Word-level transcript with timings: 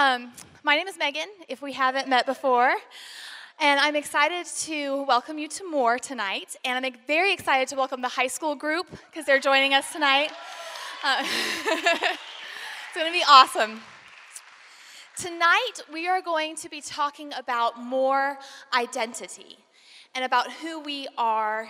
Um, 0.00 0.32
my 0.62 0.76
name 0.76 0.88
is 0.88 0.96
Megan, 0.96 1.28
if 1.46 1.60
we 1.60 1.74
haven't 1.74 2.08
met 2.08 2.24
before. 2.24 2.72
And 3.60 3.78
I'm 3.78 3.94
excited 3.94 4.46
to 4.60 5.02
welcome 5.02 5.36
you 5.36 5.46
to 5.48 5.70
more 5.70 5.98
tonight. 5.98 6.56
And 6.64 6.86
I'm 6.86 6.94
very 7.06 7.34
excited 7.34 7.68
to 7.68 7.76
welcome 7.76 8.00
the 8.00 8.08
high 8.08 8.28
school 8.28 8.54
group 8.54 8.86
because 9.10 9.26
they're 9.26 9.38
joining 9.38 9.74
us 9.74 9.92
tonight. 9.92 10.32
Uh, 11.04 11.22
it's 11.66 12.94
going 12.94 13.08
to 13.08 13.12
be 13.12 13.22
awesome. 13.28 13.82
Tonight, 15.18 15.82
we 15.92 16.08
are 16.08 16.22
going 16.22 16.56
to 16.56 16.70
be 16.70 16.80
talking 16.80 17.34
about 17.34 17.78
more 17.78 18.38
identity 18.72 19.58
and 20.14 20.24
about 20.24 20.50
who 20.50 20.80
we 20.80 21.08
are 21.18 21.68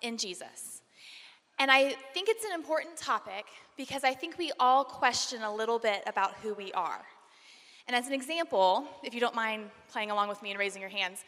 in 0.00 0.16
Jesus. 0.16 0.80
And 1.58 1.70
I 1.70 1.94
think 2.14 2.30
it's 2.30 2.46
an 2.46 2.52
important 2.54 2.96
topic 2.96 3.44
because 3.76 4.02
I 4.02 4.14
think 4.14 4.38
we 4.38 4.50
all 4.58 4.82
question 4.82 5.42
a 5.42 5.54
little 5.54 5.78
bit 5.78 6.02
about 6.06 6.36
who 6.36 6.54
we 6.54 6.72
are. 6.72 7.04
And 7.86 7.94
as 7.94 8.06
an 8.08 8.12
example, 8.12 8.84
if 9.04 9.14
you 9.14 9.20
don't 9.20 9.34
mind 9.34 9.70
playing 9.90 10.10
along 10.10 10.28
with 10.28 10.42
me 10.42 10.50
and 10.50 10.58
raising 10.58 10.80
your 10.80 10.90
hands, 10.90 11.24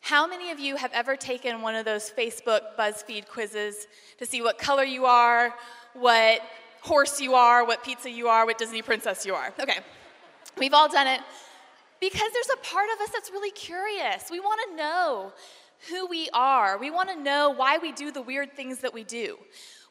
how 0.00 0.26
many 0.26 0.50
of 0.50 0.60
you 0.60 0.76
have 0.76 0.92
ever 0.92 1.16
taken 1.16 1.60
one 1.60 1.74
of 1.74 1.84
those 1.84 2.10
Facebook 2.10 2.60
BuzzFeed 2.78 3.28
quizzes 3.28 3.88
to 4.18 4.26
see 4.26 4.40
what 4.40 4.58
color 4.58 4.84
you 4.84 5.06
are, 5.06 5.52
what 5.94 6.40
horse 6.82 7.20
you 7.20 7.34
are, 7.34 7.64
what 7.64 7.82
pizza 7.82 8.08
you 8.08 8.28
are, 8.28 8.46
what 8.46 8.58
Disney 8.58 8.80
princess 8.80 9.26
you 9.26 9.34
are? 9.34 9.52
Okay, 9.60 9.78
we've 10.56 10.72
all 10.72 10.88
done 10.88 11.08
it 11.08 11.20
because 12.00 12.30
there's 12.32 12.50
a 12.54 12.64
part 12.64 12.88
of 12.94 13.00
us 13.00 13.10
that's 13.10 13.30
really 13.30 13.50
curious. 13.50 14.30
We 14.30 14.38
want 14.38 14.60
to 14.68 14.76
know 14.76 15.32
who 15.90 16.06
we 16.06 16.28
are, 16.32 16.78
we 16.78 16.90
want 16.90 17.08
to 17.08 17.16
know 17.20 17.50
why 17.50 17.78
we 17.78 17.92
do 17.92 18.12
the 18.12 18.22
weird 18.22 18.52
things 18.52 18.78
that 18.78 18.94
we 18.94 19.02
do. 19.02 19.36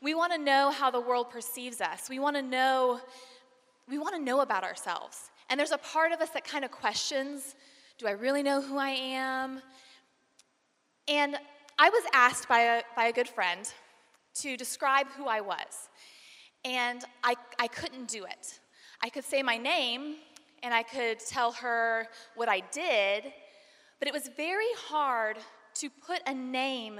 We 0.01 0.13
want 0.13 0.31
to 0.31 0.37
know 0.37 0.71
how 0.71 0.91
the 0.91 1.01
world 1.01 1.31
perceives 1.31 1.81
us. 1.81 2.07
We 2.09 2.19
want 2.19 2.35
to 2.35 2.41
know 2.41 3.01
we 3.89 3.97
want 3.97 4.15
to 4.15 4.21
know 4.21 4.41
about 4.41 4.63
ourselves. 4.63 5.31
And 5.49 5.59
there's 5.59 5.71
a 5.71 5.77
part 5.77 6.11
of 6.11 6.19
us 6.19 6.29
that 6.31 6.43
kind 6.43 6.65
of 6.65 6.71
questions, 6.71 7.55
do 7.97 8.07
I 8.07 8.11
really 8.11 8.43
know 8.43 8.61
who 8.61 8.77
I 8.77 8.89
am? 8.89 9.61
And 11.07 11.37
I 11.79 11.89
was 11.89 12.03
asked 12.13 12.49
by 12.49 12.59
a, 12.59 12.81
by 12.95 13.05
a 13.05 13.13
good 13.13 13.29
friend 13.29 13.71
to 14.35 14.57
describe 14.57 15.07
who 15.15 15.25
I 15.25 15.41
was. 15.41 15.89
And 16.65 17.03
I, 17.23 17.35
I 17.59 17.67
couldn't 17.67 18.07
do 18.07 18.25
it. 18.25 18.59
I 19.01 19.09
could 19.09 19.23
say 19.23 19.41
my 19.41 19.57
name 19.57 20.15
and 20.63 20.73
I 20.73 20.83
could 20.83 21.19
tell 21.19 21.51
her 21.53 22.07
what 22.35 22.49
I 22.49 22.61
did, 22.71 23.31
but 23.99 24.07
it 24.07 24.13
was 24.13 24.29
very 24.35 24.73
hard 24.75 25.37
to 25.75 25.89
put 25.89 26.19
a 26.25 26.33
name 26.33 26.99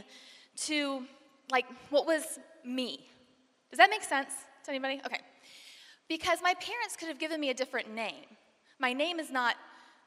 to 0.57 1.03
like 1.51 1.65
what 1.89 2.05
was 2.05 2.39
me. 2.63 3.07
Does 3.71 3.77
that 3.77 3.89
make 3.89 4.03
sense 4.03 4.31
to 4.63 4.69
anybody? 4.71 5.01
Okay. 5.05 5.19
Because 6.07 6.39
my 6.41 6.53
parents 6.53 6.95
could 6.97 7.07
have 7.07 7.19
given 7.19 7.39
me 7.39 7.49
a 7.49 7.53
different 7.53 7.93
name. 7.93 8.25
My 8.79 8.93
name 8.93 9.19
is 9.19 9.31
not 9.31 9.55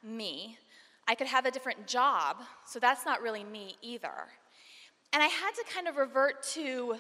me. 0.02 0.56
I 1.08 1.14
could 1.14 1.26
have 1.26 1.44
a 1.44 1.50
different 1.50 1.86
job, 1.86 2.36
so 2.64 2.78
that's 2.78 3.04
not 3.04 3.20
really 3.20 3.44
me 3.44 3.76
either. 3.82 4.28
And 5.12 5.22
I 5.22 5.26
had 5.26 5.52
to 5.52 5.64
kind 5.74 5.88
of 5.88 5.96
revert 5.96 6.42
to 6.54 6.96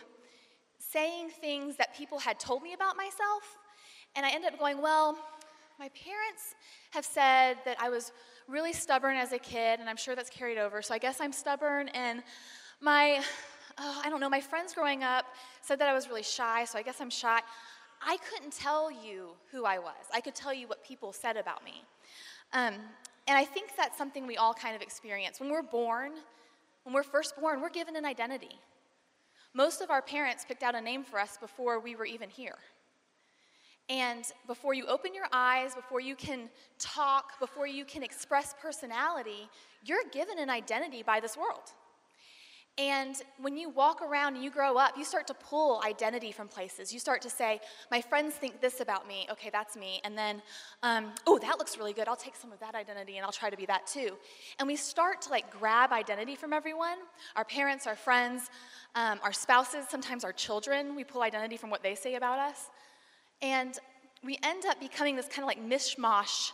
saying 0.78 1.30
things 1.40 1.76
that 1.76 1.96
people 1.96 2.18
had 2.18 2.40
told 2.40 2.62
me 2.62 2.72
about 2.72 2.96
myself. 2.96 3.58
And 4.16 4.26
I 4.26 4.30
ended 4.30 4.52
up 4.52 4.58
going, 4.58 4.82
well, 4.82 5.16
my 5.78 5.88
parents 5.90 6.54
have 6.90 7.04
said 7.04 7.58
that 7.64 7.76
I 7.80 7.88
was 7.88 8.12
really 8.48 8.72
stubborn 8.72 9.16
as 9.16 9.32
a 9.32 9.38
kid, 9.38 9.78
and 9.78 9.88
I'm 9.88 9.96
sure 9.96 10.16
that's 10.16 10.28
carried 10.28 10.58
over, 10.58 10.82
so 10.82 10.92
I 10.92 10.98
guess 10.98 11.20
I'm 11.20 11.32
stubborn. 11.32 11.88
And 11.90 12.22
my, 12.80 13.22
oh, 13.78 14.02
I 14.04 14.10
don't 14.10 14.20
know, 14.20 14.28
my 14.28 14.40
friends 14.40 14.74
growing 14.74 15.04
up 15.04 15.24
said 15.62 15.78
that 15.78 15.88
I 15.88 15.94
was 15.94 16.08
really 16.08 16.24
shy, 16.24 16.64
so 16.64 16.78
I 16.78 16.82
guess 16.82 17.00
I'm 17.00 17.10
shy. 17.10 17.40
I 18.02 18.16
couldn't 18.18 18.52
tell 18.52 18.90
you 18.90 19.30
who 19.50 19.64
I 19.64 19.78
was. 19.78 20.06
I 20.12 20.20
could 20.20 20.34
tell 20.34 20.54
you 20.54 20.66
what 20.66 20.84
people 20.84 21.12
said 21.12 21.36
about 21.36 21.64
me. 21.64 21.84
Um, 22.52 22.74
and 23.28 23.36
I 23.36 23.44
think 23.44 23.76
that's 23.76 23.96
something 23.96 24.26
we 24.26 24.36
all 24.36 24.54
kind 24.54 24.74
of 24.74 24.82
experience. 24.82 25.38
When 25.38 25.50
we're 25.50 25.62
born, 25.62 26.12
when 26.84 26.94
we're 26.94 27.02
first 27.02 27.38
born, 27.40 27.60
we're 27.60 27.70
given 27.70 27.96
an 27.96 28.04
identity. 28.04 28.58
Most 29.52 29.80
of 29.80 29.90
our 29.90 30.02
parents 30.02 30.44
picked 30.46 30.62
out 30.62 30.74
a 30.74 30.80
name 30.80 31.04
for 31.04 31.18
us 31.18 31.36
before 31.36 31.78
we 31.80 31.94
were 31.94 32.06
even 32.06 32.30
here. 32.30 32.56
And 33.88 34.24
before 34.46 34.72
you 34.72 34.86
open 34.86 35.14
your 35.14 35.26
eyes, 35.32 35.74
before 35.74 36.00
you 36.00 36.14
can 36.14 36.48
talk, 36.78 37.38
before 37.40 37.66
you 37.66 37.84
can 37.84 38.04
express 38.04 38.54
personality, 38.62 39.48
you're 39.84 40.04
given 40.12 40.38
an 40.38 40.48
identity 40.48 41.02
by 41.02 41.18
this 41.18 41.36
world. 41.36 41.72
And 42.80 43.14
when 43.38 43.58
you 43.58 43.68
walk 43.68 44.00
around 44.00 44.36
and 44.36 44.42
you 44.42 44.50
grow 44.50 44.78
up, 44.78 44.96
you 44.96 45.04
start 45.04 45.26
to 45.26 45.34
pull 45.34 45.82
identity 45.84 46.32
from 46.32 46.48
places. 46.48 46.94
You 46.94 46.98
start 46.98 47.20
to 47.22 47.28
say, 47.28 47.60
My 47.90 48.00
friends 48.00 48.34
think 48.36 48.62
this 48.62 48.80
about 48.80 49.06
me. 49.06 49.26
Okay, 49.30 49.50
that's 49.52 49.76
me. 49.76 50.00
And 50.02 50.16
then, 50.16 50.40
um, 50.82 51.12
oh, 51.26 51.38
that 51.40 51.58
looks 51.58 51.76
really 51.76 51.92
good. 51.92 52.08
I'll 52.08 52.16
take 52.16 52.34
some 52.34 52.52
of 52.52 52.60
that 52.60 52.74
identity 52.74 53.18
and 53.18 53.26
I'll 53.26 53.32
try 53.32 53.50
to 53.50 53.56
be 53.56 53.66
that 53.66 53.86
too. 53.86 54.16
And 54.58 54.66
we 54.66 54.76
start 54.76 55.20
to 55.22 55.28
like 55.28 55.50
grab 55.50 55.92
identity 55.92 56.36
from 56.36 56.54
everyone 56.54 56.96
our 57.36 57.44
parents, 57.44 57.86
our 57.86 57.96
friends, 57.96 58.48
um, 58.94 59.20
our 59.22 59.32
spouses, 59.34 59.84
sometimes 59.90 60.24
our 60.24 60.32
children. 60.32 60.96
We 60.96 61.04
pull 61.04 61.20
identity 61.20 61.58
from 61.58 61.68
what 61.68 61.82
they 61.82 61.94
say 61.94 62.14
about 62.14 62.38
us. 62.38 62.70
And 63.42 63.78
we 64.24 64.38
end 64.42 64.64
up 64.64 64.80
becoming 64.80 65.16
this 65.16 65.26
kind 65.26 65.40
of 65.40 65.48
like 65.48 65.62
mishmash 65.62 66.52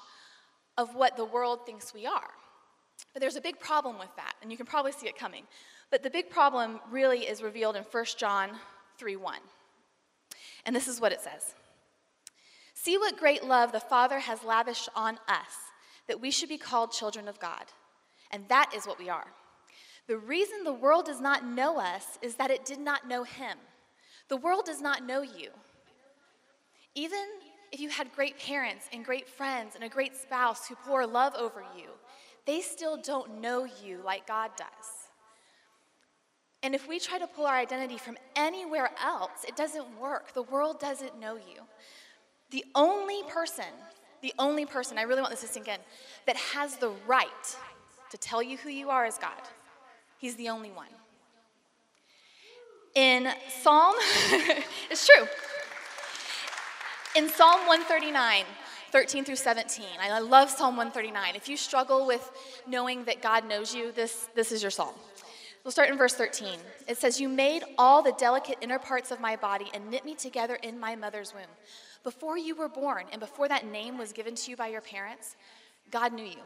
of 0.76 0.97
what 0.97 1.16
the 1.16 1.25
world 1.25 1.66
thinks 1.66 1.94
we 1.94 2.04
are. 2.04 2.31
But 3.12 3.20
there's 3.20 3.36
a 3.36 3.41
big 3.41 3.60
problem 3.60 3.98
with 3.98 4.15
that, 4.16 4.34
and 4.42 4.50
you 4.50 4.56
can 4.56 4.66
probably 4.66 4.92
see 4.92 5.06
it 5.06 5.16
coming. 5.16 5.44
But 5.91 6.02
the 6.02 6.10
big 6.10 6.30
problem 6.30 6.80
really 6.91 7.20
is 7.20 7.42
revealed 7.42 7.76
in 7.76 7.84
1 7.84 8.04
John 8.16 8.50
3 8.98 9.16
1. 9.16 9.38
And 10.64 10.74
this 10.74 10.88
is 10.88 11.00
what 11.00 11.12
it 11.12 11.20
says 11.20 11.54
See 12.74 12.98
what 12.98 13.19
great 13.19 13.44
love 13.44 13.72
the 13.72 13.80
Father 13.80 14.19
has 14.19 14.44
lavished 14.44 14.88
on 14.94 15.19
us, 15.28 15.72
that 16.08 16.20
we 16.20 16.30
should 16.30 16.48
be 16.48 16.58
called 16.58 16.92
children 16.92 17.28
of 17.28 17.41
God. 17.41 17.64
And 18.30 18.44
that 18.48 18.72
is 18.76 18.86
what 18.86 18.98
we 18.98 19.08
are. 19.08 19.26
The 20.08 20.19
reason 20.19 20.62
the 20.62 20.72
world 20.72 21.06
does 21.06 21.20
not 21.20 21.44
know 21.44 21.80
us 21.80 22.18
is 22.22 22.36
that 22.36 22.50
it 22.50 22.64
did 22.64 22.78
not 22.78 23.08
know 23.08 23.24
Him. 23.24 23.58
The 24.28 24.36
world 24.36 24.64
does 24.66 24.80
not 24.80 25.04
know 25.04 25.22
you. 25.22 25.50
Even 26.94 27.24
if 27.72 27.80
you 27.80 27.88
had 27.88 28.14
great 28.14 28.38
parents 28.38 28.88
and 28.92 29.04
great 29.04 29.28
friends 29.28 29.74
and 29.74 29.84
a 29.84 29.88
great 29.88 30.16
spouse 30.16 30.66
who 30.68 30.76
pour 30.76 31.06
love 31.06 31.34
over 31.34 31.64
you, 31.76 31.88
they 32.47 32.60
still 32.60 32.97
don't 32.97 33.41
know 33.41 33.66
you 33.84 34.00
like 34.04 34.26
God 34.26 34.50
does. 34.56 34.96
And 36.66 36.75
if 36.75 36.88
we 36.88 36.99
try 36.99 37.16
to 37.21 37.28
pull 37.28 37.47
our 37.47 37.54
identity 37.54 37.97
from 37.97 38.19
anywhere 38.34 38.91
else, 39.00 39.44
it 39.47 39.54
doesn't 39.54 39.87
work. 40.00 40.34
The 40.34 40.43
world 40.43 40.81
doesn't 40.81 41.16
know 41.21 41.37
you. 41.37 41.62
The 42.50 42.65
only 42.75 43.22
person, 43.28 43.66
the 44.21 44.34
only 44.37 44.66
person, 44.66 44.99
I 44.99 45.03
really 45.03 45.21
want 45.21 45.31
this 45.31 45.43
to 45.43 45.47
sink 45.47 45.69
in, 45.69 45.78
that 46.27 46.34
has 46.34 46.78
the 46.78 46.91
right 47.06 47.56
to 48.10 48.19
tell 48.19 48.43
you 48.43 48.56
who 48.56 48.69
you 48.69 48.91
are 48.91 49.06
is 49.06 49.16
God. 49.16 49.31
He's 50.19 50.34
the 50.34 50.49
only 50.49 50.72
one. 50.72 50.88
In 52.97 53.28
Psalm, 53.62 53.94
it's 54.91 55.06
true. 55.06 55.25
In 57.15 57.28
Psalm 57.28 57.60
139, 57.69 58.43
13 58.91 59.25
through 59.25 59.37
17, 59.37 59.87
I 60.00 60.19
love 60.19 60.50
Psalm 60.50 60.77
139. 60.77 61.37
If 61.37 61.48
you 61.48 61.56
struggle 61.56 62.09
with 62.09 62.28
knowing 62.66 63.04
that 63.04 63.22
God 63.22 63.48
knows 63.48 63.72
you, 63.72 63.93
this, 63.93 64.28
this 64.34 64.50
is 64.50 64.62
your 64.62 64.72
psalm. 64.72 64.97
We'll 65.66 65.72
start 65.72 65.91
in 65.91 65.99
verse 65.99 66.15
13. 66.15 66.60
It 66.87 66.97
says, 66.97 67.21
You 67.21 67.28
made 67.28 67.65
all 67.77 68.00
the 68.00 68.12
delicate 68.12 68.59
inner 68.60 68.78
parts 68.78 69.10
of 69.10 69.19
my 69.19 69.34
body 69.34 69.69
and 69.75 69.91
knit 69.91 70.04
me 70.04 70.15
together 70.15 70.54
in 70.62 70.78
my 70.78 70.94
mother's 70.94 71.34
womb. 71.34 71.50
Before 72.04 72.38
you 72.38 72.54
were 72.54 72.69
born 72.69 73.06
and 73.10 73.19
before 73.19 73.49
that 73.49 73.66
name 73.66 73.99
was 73.99 74.12
given 74.12 74.37
to 74.37 74.50
you 74.53 74.56
by 74.56 74.69
your 74.69 74.81
parents, 74.81 75.34
God 75.91 76.12
knew 76.12 76.25
you. 76.25 76.38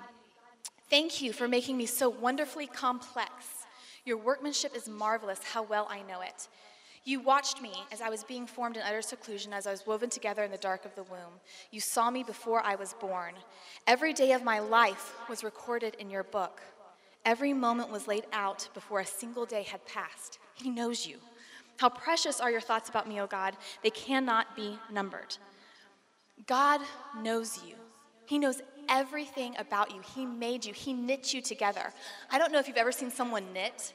Thank 0.88 1.20
you 1.20 1.34
for 1.34 1.46
making 1.46 1.76
me 1.76 1.84
so 1.84 2.08
wonderfully 2.08 2.66
complex. 2.66 3.66
Your 4.06 4.16
workmanship 4.16 4.74
is 4.74 4.88
marvelous, 4.88 5.40
how 5.52 5.64
well 5.64 5.86
I 5.90 6.00
know 6.00 6.22
it. 6.22 6.48
You 7.04 7.20
watched 7.20 7.60
me 7.60 7.74
as 7.92 8.00
I 8.00 8.08
was 8.08 8.24
being 8.24 8.46
formed 8.46 8.78
in 8.78 8.82
utter 8.82 9.02
seclusion, 9.02 9.52
as 9.52 9.66
I 9.66 9.70
was 9.70 9.86
woven 9.86 10.08
together 10.08 10.44
in 10.44 10.50
the 10.50 10.56
dark 10.56 10.86
of 10.86 10.94
the 10.94 11.02
womb. 11.02 11.40
You 11.70 11.82
saw 11.82 12.10
me 12.10 12.22
before 12.22 12.62
I 12.62 12.74
was 12.74 12.94
born. 12.94 13.34
Every 13.86 14.14
day 14.14 14.32
of 14.32 14.42
my 14.42 14.60
life 14.60 15.12
was 15.28 15.44
recorded 15.44 15.94
in 15.98 16.08
your 16.08 16.24
book. 16.24 16.62
Every 17.24 17.52
moment 17.52 17.90
was 17.90 18.08
laid 18.08 18.24
out 18.32 18.68
before 18.74 19.00
a 19.00 19.06
single 19.06 19.44
day 19.44 19.62
had 19.62 19.84
passed. 19.86 20.38
He 20.54 20.70
knows 20.70 21.06
you. 21.06 21.18
How 21.76 21.88
precious 21.88 22.40
are 22.40 22.50
your 22.50 22.60
thoughts 22.60 22.88
about 22.88 23.08
me, 23.08 23.20
O 23.20 23.26
God? 23.26 23.56
They 23.82 23.90
cannot 23.90 24.54
be 24.56 24.78
numbered. 24.90 25.36
God 26.46 26.80
knows 27.22 27.60
you. 27.66 27.74
He 28.26 28.38
knows 28.38 28.62
everything 28.88 29.54
about 29.58 29.94
you. 29.94 30.00
He 30.14 30.24
made 30.24 30.64
you, 30.64 30.72
He 30.72 30.92
knit 30.92 31.32
you 31.34 31.42
together. 31.42 31.92
I 32.30 32.38
don't 32.38 32.52
know 32.52 32.58
if 32.58 32.68
you've 32.68 32.76
ever 32.76 32.92
seen 32.92 33.10
someone 33.10 33.52
knit, 33.52 33.92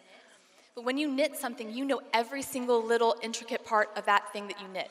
but 0.75 0.83
when 0.83 0.97
you 0.97 1.07
knit 1.07 1.35
something, 1.37 1.71
you 1.71 1.85
know 1.85 2.01
every 2.13 2.41
single 2.41 2.83
little 2.83 3.15
intricate 3.21 3.63
part 3.65 3.89
of 3.95 4.05
that 4.05 4.31
thing 4.33 4.47
that 4.47 4.59
you 4.61 4.67
knit. 4.67 4.89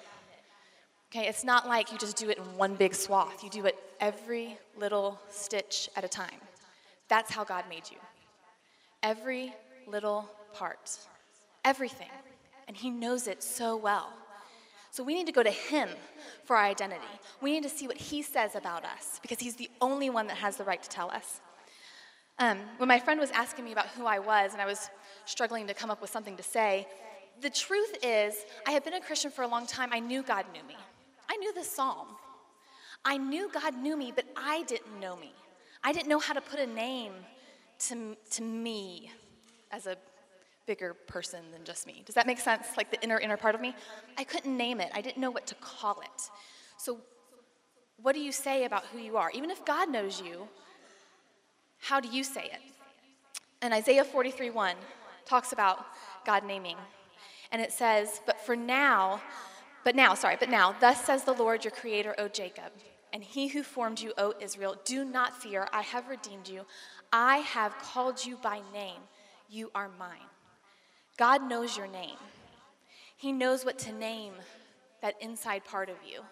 Okay, 1.10 1.28
it's 1.28 1.44
not 1.44 1.69
like 1.69 1.92
you 1.92 1.98
just 1.98 2.16
do 2.16 2.31
it 2.31 2.38
in 2.38 2.44
one 2.56 2.75
big 2.75 2.94
swath, 2.94 3.44
you 3.44 3.50
do 3.50 3.66
it 3.66 3.76
every 4.00 4.56
little 4.76 5.20
stitch 5.31 5.88
at 5.94 6.04
a 6.04 6.08
time. 6.08 6.40
That's 7.08 7.31
how 7.31 7.44
God 7.44 7.64
made 7.69 7.90
you. 7.90 7.98
Every 9.04 9.54
little 9.86 10.28
part. 10.54 10.98
Everything. 11.62 12.08
And 12.66 12.74
He 12.76 12.88
knows 12.88 13.28
it 13.28 13.42
so 13.42 13.76
well. 13.76 14.08
So 14.90 15.04
we 15.04 15.14
need 15.14 15.26
to 15.26 15.32
go 15.32 15.42
to 15.42 15.50
Him 15.50 15.90
for 16.44 16.56
our 16.56 16.64
identity. 16.64 17.04
We 17.42 17.52
need 17.52 17.64
to 17.64 17.68
see 17.68 17.86
what 17.86 17.98
He 17.98 18.22
says 18.22 18.54
about 18.54 18.84
us 18.84 19.18
because 19.20 19.38
He's 19.40 19.56
the 19.56 19.68
only 19.82 20.08
one 20.08 20.26
that 20.28 20.38
has 20.38 20.56
the 20.56 20.64
right 20.64 20.82
to 20.82 20.88
tell 20.88 21.10
us. 21.10 21.42
Um, 22.38 22.58
when 22.78 22.88
my 22.88 22.98
friend 22.98 23.20
was 23.20 23.30
asking 23.30 23.66
me 23.66 23.72
about 23.72 23.88
who 23.88 24.06
I 24.06 24.18
was 24.18 24.54
and 24.54 24.62
I 24.62 24.66
was 24.66 24.88
struggling 25.26 25.66
to 25.66 25.74
come 25.74 25.90
up 25.90 26.00
with 26.00 26.10
something 26.10 26.36
to 26.38 26.42
say, 26.42 26.88
the 27.42 27.50
truth 27.50 27.98
is, 28.02 28.34
I 28.66 28.70
had 28.70 28.84
been 28.84 28.94
a 28.94 29.00
Christian 29.02 29.30
for 29.30 29.42
a 29.42 29.48
long 29.48 29.66
time. 29.66 29.90
I 29.92 30.00
knew 30.00 30.22
God 30.22 30.46
knew 30.54 30.62
me. 30.66 30.76
I 31.28 31.36
knew 31.36 31.52
this 31.52 31.70
psalm. 31.70 32.06
I 33.04 33.18
knew 33.18 33.50
God 33.52 33.76
knew 33.76 33.98
me, 33.98 34.12
but 34.16 34.24
I 34.34 34.62
didn't 34.62 34.98
know 34.98 35.14
me. 35.14 35.34
I 35.82 35.92
didn't 35.92 36.08
know 36.08 36.18
how 36.18 36.32
to 36.32 36.40
put 36.40 36.58
a 36.58 36.66
name 36.66 37.12
to, 37.80 38.16
to 38.32 38.42
me 38.42 39.10
as 39.70 39.86
a 39.86 39.96
bigger 40.66 40.94
person 40.94 41.40
than 41.52 41.64
just 41.64 41.86
me. 41.86 42.02
Does 42.06 42.14
that 42.14 42.26
make 42.26 42.38
sense? 42.38 42.66
Like 42.76 42.90
the 42.90 43.02
inner, 43.02 43.18
inner 43.18 43.36
part 43.36 43.54
of 43.54 43.60
me? 43.60 43.74
I 44.16 44.24
couldn't 44.24 44.56
name 44.56 44.80
it. 44.80 44.90
I 44.94 45.00
didn't 45.00 45.18
know 45.18 45.30
what 45.30 45.46
to 45.48 45.54
call 45.56 46.00
it. 46.00 46.30
So, 46.78 46.98
what 48.02 48.14
do 48.14 48.20
you 48.20 48.32
say 48.32 48.64
about 48.64 48.84
who 48.86 48.98
you 48.98 49.16
are? 49.16 49.30
Even 49.32 49.50
if 49.50 49.64
God 49.64 49.88
knows 49.88 50.20
you, 50.20 50.48
how 51.78 52.00
do 52.00 52.08
you 52.08 52.24
say 52.24 52.44
it? 52.44 52.60
And 53.62 53.72
Isaiah 53.72 54.04
43 54.04 54.50
1 54.50 54.76
talks 55.24 55.52
about 55.52 55.86
God 56.26 56.44
naming. 56.44 56.76
And 57.52 57.62
it 57.62 57.72
says, 57.72 58.20
But 58.26 58.40
for 58.40 58.56
now, 58.56 59.20
but 59.84 59.94
now, 59.94 60.14
sorry, 60.14 60.36
but 60.40 60.48
now, 60.48 60.74
thus 60.80 61.04
says 61.04 61.24
the 61.24 61.32
Lord 61.32 61.64
your 61.64 61.70
creator, 61.70 62.14
O 62.18 62.26
Jacob, 62.26 62.72
and 63.12 63.22
he 63.22 63.48
who 63.48 63.62
formed 63.62 64.00
you, 64.00 64.12
O 64.18 64.34
Israel, 64.40 64.76
do 64.84 65.04
not 65.04 65.40
fear, 65.40 65.68
I 65.72 65.82
have 65.82 66.08
redeemed 66.08 66.48
you. 66.48 66.62
I 67.16 67.37
have 67.37 67.78
called 67.78 68.26
you 68.26 68.37
by 68.43 68.61
name. 68.72 69.00
You 69.49 69.70
are 69.72 69.88
mine. 70.00 70.26
God 71.16 71.49
knows 71.49 71.76
your 71.76 71.87
name. 71.87 72.16
He 73.16 73.31
knows 73.31 73.64
what 73.64 73.78
to 73.81 73.93
name 73.93 74.32
that 75.00 75.14
inside 75.20 75.64
part 75.64 75.88
of 75.88 75.94
you. 76.05 76.22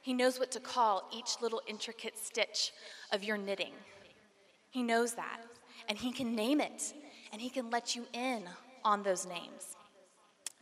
He 0.00 0.14
knows 0.14 0.38
what 0.38 0.50
to 0.52 0.58
call 0.58 1.06
each 1.14 1.42
little 1.42 1.60
intricate 1.66 2.16
stitch 2.16 2.72
of 3.12 3.22
your 3.22 3.36
knitting. 3.36 3.74
He 4.70 4.82
knows 4.82 5.12
that. 5.16 5.42
And 5.86 5.98
He 5.98 6.10
can 6.10 6.34
name 6.34 6.62
it, 6.62 6.94
and 7.30 7.42
He 7.42 7.50
can 7.50 7.68
let 7.68 7.94
you 7.94 8.06
in 8.14 8.44
on 8.86 9.02
those 9.02 9.26
names. 9.26 9.76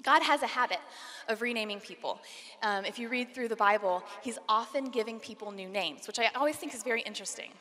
God 0.02 0.20
has 0.22 0.42
a 0.42 0.48
habit 0.48 0.80
of 1.28 1.42
renaming 1.42 1.78
people. 1.78 2.18
Um, 2.64 2.84
if 2.84 2.98
you 2.98 3.08
read 3.08 3.32
through 3.32 3.48
the 3.48 3.56
Bible, 3.56 4.02
He's 4.20 4.38
often 4.48 4.86
giving 4.86 5.20
people 5.20 5.52
new 5.52 5.68
names, 5.68 6.08
which 6.08 6.18
I 6.18 6.26
always 6.34 6.56
think 6.56 6.74
is 6.74 6.82
very 6.82 7.02
interesting. 7.02 7.52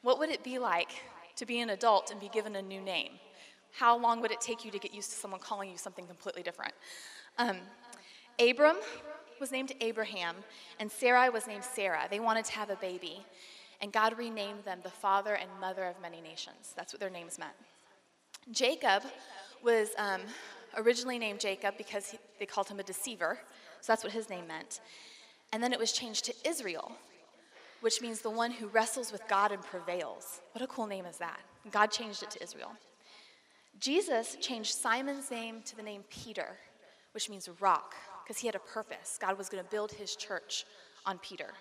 What 0.00 0.18
would 0.18 0.30
it 0.30 0.42
be 0.42 0.58
like 0.58 0.92
to 1.38 1.46
be 1.46 1.60
an 1.60 1.70
adult 1.70 2.10
and 2.10 2.20
be 2.20 2.28
given 2.28 2.56
a 2.56 2.62
new 2.62 2.80
name? 2.80 3.12
How 3.72 3.96
long 3.96 4.20
would 4.20 4.30
it 4.30 4.40
take 4.40 4.64
you 4.64 4.70
to 4.70 4.78
get 4.78 4.94
used 4.94 5.10
to 5.10 5.16
someone 5.16 5.40
calling 5.40 5.70
you 5.70 5.76
something 5.76 6.06
completely 6.06 6.42
different? 6.42 6.74
Um, 7.38 7.58
Abram 8.40 8.76
was 9.40 9.52
named 9.52 9.72
Abraham, 9.80 10.36
and 10.80 10.90
Sarai 10.90 11.28
was 11.30 11.46
named 11.46 11.64
Sarah. 11.64 12.06
They 12.10 12.20
wanted 12.20 12.44
to 12.46 12.52
have 12.52 12.70
a 12.70 12.76
baby, 12.76 13.24
and 13.80 13.92
God 13.92 14.18
renamed 14.18 14.64
them 14.64 14.80
the 14.82 14.90
father 14.90 15.34
and 15.34 15.48
mother 15.60 15.84
of 15.84 16.00
many 16.00 16.20
nations. 16.20 16.72
That's 16.76 16.92
what 16.92 17.00
their 17.00 17.10
names 17.10 17.38
meant. 17.38 17.52
Jacob 18.50 19.02
was 19.62 19.90
um, 19.98 20.22
originally 20.76 21.18
named 21.18 21.40
Jacob 21.40 21.74
because 21.76 22.10
he, 22.10 22.18
they 22.38 22.46
called 22.46 22.68
him 22.68 22.80
a 22.80 22.82
deceiver, 22.82 23.38
so 23.80 23.92
that's 23.92 24.02
what 24.02 24.12
his 24.12 24.28
name 24.28 24.46
meant. 24.46 24.80
And 25.52 25.62
then 25.62 25.72
it 25.72 25.78
was 25.78 25.92
changed 25.92 26.24
to 26.26 26.34
Israel, 26.44 26.92
which 27.80 28.00
means 28.00 28.20
the 28.20 28.30
one 28.30 28.50
who 28.50 28.66
wrestles 28.68 29.12
with 29.12 29.22
God 29.28 29.52
and 29.52 29.62
prevails. 29.62 30.40
What 30.52 30.62
a 30.62 30.66
cool 30.66 30.86
name 30.86 31.06
is 31.06 31.18
that? 31.18 31.40
God 31.70 31.90
changed 31.90 32.22
it 32.22 32.30
to 32.32 32.42
Israel. 32.42 32.72
Jesus 33.80 34.36
changed 34.40 34.74
Simon's 34.74 35.30
name 35.30 35.62
to 35.66 35.76
the 35.76 35.82
name 35.82 36.02
Peter, 36.10 36.56
which 37.12 37.30
means 37.30 37.48
rock, 37.60 37.94
because 38.24 38.40
he 38.40 38.48
had 38.48 38.56
a 38.56 38.60
purpose. 38.60 39.18
God 39.20 39.38
was 39.38 39.48
going 39.48 39.62
to 39.62 39.70
build 39.70 39.92
his 39.92 40.16
church 40.16 40.64
on 41.06 41.18
Peter. 41.18 41.52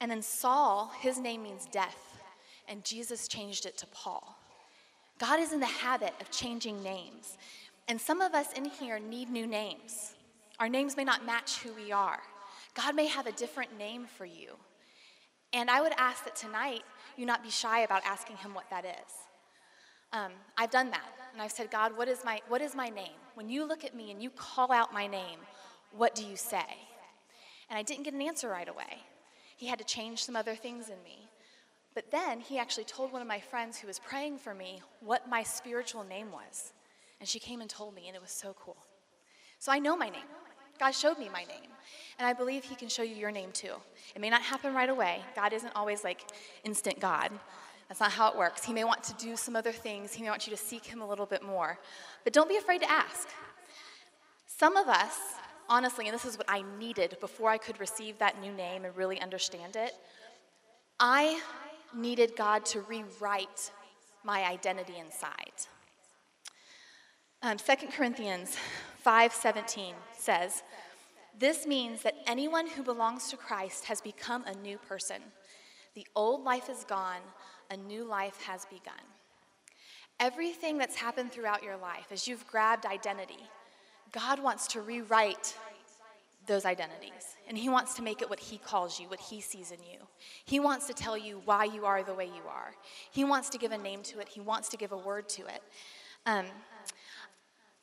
And 0.00 0.10
then 0.10 0.20
Saul, 0.20 0.92
his 1.00 1.18
name 1.18 1.42
means 1.42 1.66
death, 1.72 2.20
and 2.68 2.84
Jesus 2.84 3.26
changed 3.26 3.64
it 3.64 3.78
to 3.78 3.86
Paul. 3.86 4.36
God 5.18 5.40
is 5.40 5.52
in 5.52 5.60
the 5.60 5.66
habit 5.66 6.12
of 6.20 6.30
changing 6.30 6.82
names. 6.82 7.38
And 7.88 8.00
some 8.00 8.20
of 8.20 8.34
us 8.34 8.52
in 8.52 8.64
here 8.64 8.98
need 8.98 9.30
new 9.30 9.46
names. 9.46 10.14
Our 10.58 10.68
names 10.68 10.96
may 10.96 11.04
not 11.04 11.24
match 11.24 11.58
who 11.58 11.72
we 11.72 11.92
are. 11.92 12.20
God 12.74 12.94
may 12.94 13.06
have 13.06 13.26
a 13.26 13.32
different 13.32 13.78
name 13.78 14.06
for 14.06 14.24
you. 14.24 14.56
And 15.54 15.70
I 15.70 15.80
would 15.80 15.92
ask 15.96 16.24
that 16.24 16.34
tonight 16.34 16.82
you 17.16 17.24
not 17.24 17.44
be 17.44 17.50
shy 17.50 17.80
about 17.80 18.02
asking 18.04 18.36
him 18.38 18.54
what 18.54 18.68
that 18.70 18.84
is. 18.84 19.12
Um, 20.12 20.32
I've 20.58 20.70
done 20.70 20.90
that. 20.90 21.08
And 21.32 21.40
I've 21.40 21.52
said, 21.52 21.70
God, 21.70 21.96
what 21.96 22.08
is, 22.08 22.24
my, 22.24 22.40
what 22.48 22.60
is 22.60 22.74
my 22.74 22.88
name? 22.88 23.16
When 23.34 23.48
you 23.48 23.66
look 23.66 23.84
at 23.84 23.94
me 23.94 24.10
and 24.10 24.20
you 24.20 24.30
call 24.30 24.72
out 24.72 24.92
my 24.92 25.06
name, 25.06 25.38
what 25.96 26.14
do 26.14 26.24
you 26.24 26.36
say? 26.36 26.64
And 27.70 27.78
I 27.78 27.82
didn't 27.82 28.02
get 28.02 28.14
an 28.14 28.22
answer 28.22 28.48
right 28.48 28.68
away. 28.68 29.02
He 29.56 29.66
had 29.66 29.78
to 29.78 29.84
change 29.84 30.24
some 30.24 30.34
other 30.34 30.56
things 30.56 30.88
in 30.88 31.02
me. 31.04 31.28
But 31.94 32.10
then 32.10 32.40
he 32.40 32.58
actually 32.58 32.84
told 32.84 33.12
one 33.12 33.22
of 33.22 33.28
my 33.28 33.38
friends 33.38 33.78
who 33.78 33.86
was 33.86 34.00
praying 34.00 34.38
for 34.38 34.54
me 34.54 34.80
what 35.00 35.28
my 35.28 35.44
spiritual 35.44 36.02
name 36.02 36.32
was. 36.32 36.72
And 37.20 37.28
she 37.28 37.38
came 37.38 37.60
and 37.60 37.70
told 37.70 37.94
me, 37.94 38.08
and 38.08 38.16
it 38.16 38.22
was 38.22 38.32
so 38.32 38.56
cool. 38.58 38.76
So 39.60 39.70
I 39.70 39.78
know 39.78 39.96
my 39.96 40.08
name. 40.08 40.22
God 40.78 40.92
showed 40.92 41.18
me 41.18 41.28
my 41.32 41.44
name. 41.44 41.70
And 42.18 42.26
I 42.26 42.32
believe 42.32 42.64
He 42.64 42.74
can 42.74 42.88
show 42.88 43.02
you 43.02 43.14
your 43.14 43.30
name 43.30 43.50
too. 43.52 43.74
It 44.14 44.20
may 44.20 44.30
not 44.30 44.42
happen 44.42 44.74
right 44.74 44.88
away. 44.88 45.20
God 45.34 45.52
isn't 45.52 45.72
always 45.74 46.04
like 46.04 46.22
instant 46.64 47.00
God. 47.00 47.30
That's 47.88 48.00
not 48.00 48.12
how 48.12 48.30
it 48.30 48.36
works. 48.36 48.64
He 48.64 48.72
may 48.72 48.84
want 48.84 49.02
to 49.04 49.14
do 49.14 49.36
some 49.36 49.56
other 49.56 49.72
things, 49.72 50.14
He 50.14 50.22
may 50.22 50.30
want 50.30 50.46
you 50.46 50.50
to 50.52 50.62
seek 50.62 50.84
Him 50.84 51.00
a 51.00 51.08
little 51.08 51.26
bit 51.26 51.42
more. 51.42 51.78
But 52.22 52.32
don't 52.32 52.48
be 52.48 52.56
afraid 52.56 52.80
to 52.82 52.90
ask. 52.90 53.28
Some 54.46 54.76
of 54.76 54.88
us, 54.88 55.18
honestly, 55.68 56.06
and 56.06 56.14
this 56.14 56.24
is 56.24 56.38
what 56.38 56.48
I 56.48 56.62
needed 56.78 57.16
before 57.20 57.50
I 57.50 57.58
could 57.58 57.80
receive 57.80 58.18
that 58.18 58.40
new 58.40 58.52
name 58.52 58.84
and 58.84 58.96
really 58.96 59.20
understand 59.20 59.76
it, 59.76 59.92
I 61.00 61.40
needed 61.94 62.34
God 62.36 62.64
to 62.66 62.80
rewrite 62.82 63.70
my 64.22 64.44
identity 64.44 64.94
inside. 64.98 65.52
Um, 67.42 67.58
2 67.58 67.90
Corinthians 67.92 68.56
5:17 69.04 69.94
says, 70.24 70.62
"This 71.38 71.66
means 71.66 72.02
that 72.02 72.16
anyone 72.26 72.66
who 72.66 72.82
belongs 72.82 73.28
to 73.30 73.36
Christ 73.36 73.84
has 73.86 74.00
become 74.00 74.44
a 74.44 74.54
new 74.54 74.78
person. 74.78 75.22
The 75.94 76.06
old 76.14 76.42
life 76.42 76.68
is 76.68 76.84
gone, 76.84 77.22
a 77.70 77.76
new 77.76 78.04
life 78.04 78.42
has 78.42 78.64
begun." 78.66 79.04
Everything 80.20 80.78
that's 80.78 80.96
happened 80.96 81.32
throughout 81.32 81.62
your 81.62 81.76
life, 81.76 82.06
as 82.12 82.28
you've 82.28 82.46
grabbed 82.46 82.86
identity, 82.86 83.50
God 84.12 84.38
wants 84.38 84.68
to 84.68 84.80
rewrite 84.80 85.56
those 86.46 86.64
identities. 86.64 87.36
And 87.48 87.58
He 87.58 87.68
wants 87.68 87.94
to 87.94 88.02
make 88.02 88.22
it 88.22 88.30
what 88.30 88.38
He 88.38 88.58
calls 88.58 89.00
you, 89.00 89.08
what 89.08 89.20
He 89.20 89.40
sees 89.40 89.70
in 89.70 89.78
you. 89.80 89.98
He 90.44 90.60
wants 90.60 90.86
to 90.86 90.94
tell 90.94 91.16
you 91.16 91.42
why 91.44 91.64
you 91.64 91.84
are 91.84 92.02
the 92.02 92.14
way 92.14 92.26
you 92.26 92.42
are. 92.48 92.74
He 93.10 93.24
wants 93.24 93.48
to 93.50 93.58
give 93.58 93.72
a 93.72 93.78
name 93.78 94.02
to 94.04 94.20
it, 94.20 94.28
He 94.28 94.40
wants 94.40 94.68
to 94.70 94.76
give 94.76 94.92
a 94.92 94.96
word 94.96 95.28
to 95.30 95.42
it. 95.46 95.62
Um, 96.26 96.46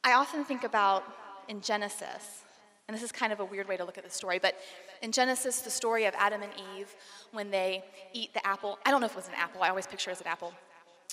I 0.03 0.13
often 0.13 0.45
think 0.45 0.63
about 0.63 1.03
in 1.47 1.61
Genesis, 1.61 2.43
and 2.87 2.95
this 2.95 3.03
is 3.03 3.11
kind 3.11 3.31
of 3.31 3.39
a 3.39 3.45
weird 3.45 3.67
way 3.67 3.77
to 3.77 3.83
look 3.83 3.97
at 3.97 4.03
the 4.03 4.09
story, 4.09 4.39
but 4.39 4.55
in 5.01 5.11
Genesis, 5.11 5.61
the 5.61 5.69
story 5.69 6.05
of 6.05 6.13
Adam 6.17 6.41
and 6.41 6.51
Eve, 6.77 6.93
when 7.31 7.51
they 7.51 7.83
eat 8.13 8.33
the 8.33 8.45
apple, 8.45 8.79
I 8.85 8.91
don't 8.91 9.01
know 9.01 9.05
if 9.05 9.13
it 9.13 9.17
was 9.17 9.27
an 9.27 9.35
apple, 9.37 9.63
I 9.63 9.69
always 9.69 9.87
picture 9.87 10.09
it 10.09 10.13
as 10.13 10.21
an 10.21 10.27
apple, 10.27 10.53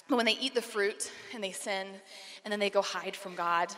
but 0.09 0.17
when 0.17 0.27
they 0.27 0.39
eat 0.39 0.55
the 0.55 0.63
fruit 0.63 1.11
and 1.35 1.43
they 1.43 1.53
sin, 1.53 1.87
and 2.45 2.53
then 2.53 2.61
they 2.61 2.71
go 2.71 2.83
hide 2.83 3.17
from 3.17 3.35
God, 3.35 3.73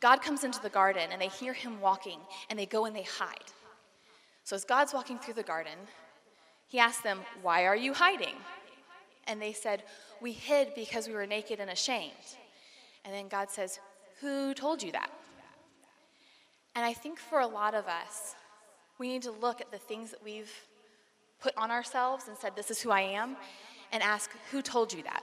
God 0.00 0.22
comes 0.22 0.44
into 0.44 0.60
the 0.60 0.68
garden 0.68 1.08
and 1.10 1.20
they 1.20 1.28
hear 1.28 1.52
him 1.52 1.80
walking, 1.80 2.18
and 2.50 2.58
they 2.58 2.66
go 2.66 2.84
and 2.84 2.94
they 2.94 3.02
hide. 3.02 3.52
So 4.44 4.54
as 4.54 4.64
God's 4.64 4.92
walking 4.92 5.18
through 5.18 5.34
the 5.34 5.42
garden, 5.42 5.78
he 6.68 6.78
asks 6.78 7.02
them, 7.02 7.20
Why 7.40 7.64
are 7.64 7.76
you 7.76 7.94
hiding? 7.94 8.34
And 9.26 9.40
they 9.40 9.52
said, 9.54 9.82
We 10.20 10.32
hid 10.32 10.74
because 10.74 11.08
we 11.08 11.14
were 11.14 11.26
naked 11.26 11.60
and 11.60 11.70
ashamed. 11.70 12.12
And 13.04 13.14
then 13.14 13.28
God 13.28 13.50
says, 13.50 13.78
who 14.20 14.54
told 14.54 14.82
you 14.82 14.92
that? 14.92 15.10
And 16.74 16.84
I 16.84 16.92
think 16.92 17.18
for 17.18 17.40
a 17.40 17.46
lot 17.46 17.74
of 17.74 17.86
us, 17.86 18.34
we 18.98 19.08
need 19.08 19.22
to 19.22 19.30
look 19.30 19.60
at 19.60 19.70
the 19.70 19.78
things 19.78 20.10
that 20.10 20.22
we've 20.22 20.50
put 21.40 21.52
on 21.56 21.70
ourselves 21.70 22.28
and 22.28 22.36
said, 22.36 22.56
This 22.56 22.70
is 22.70 22.80
who 22.80 22.90
I 22.90 23.00
am, 23.00 23.36
and 23.92 24.02
ask, 24.02 24.30
Who 24.50 24.62
told 24.62 24.92
you 24.92 25.02
that? 25.04 25.22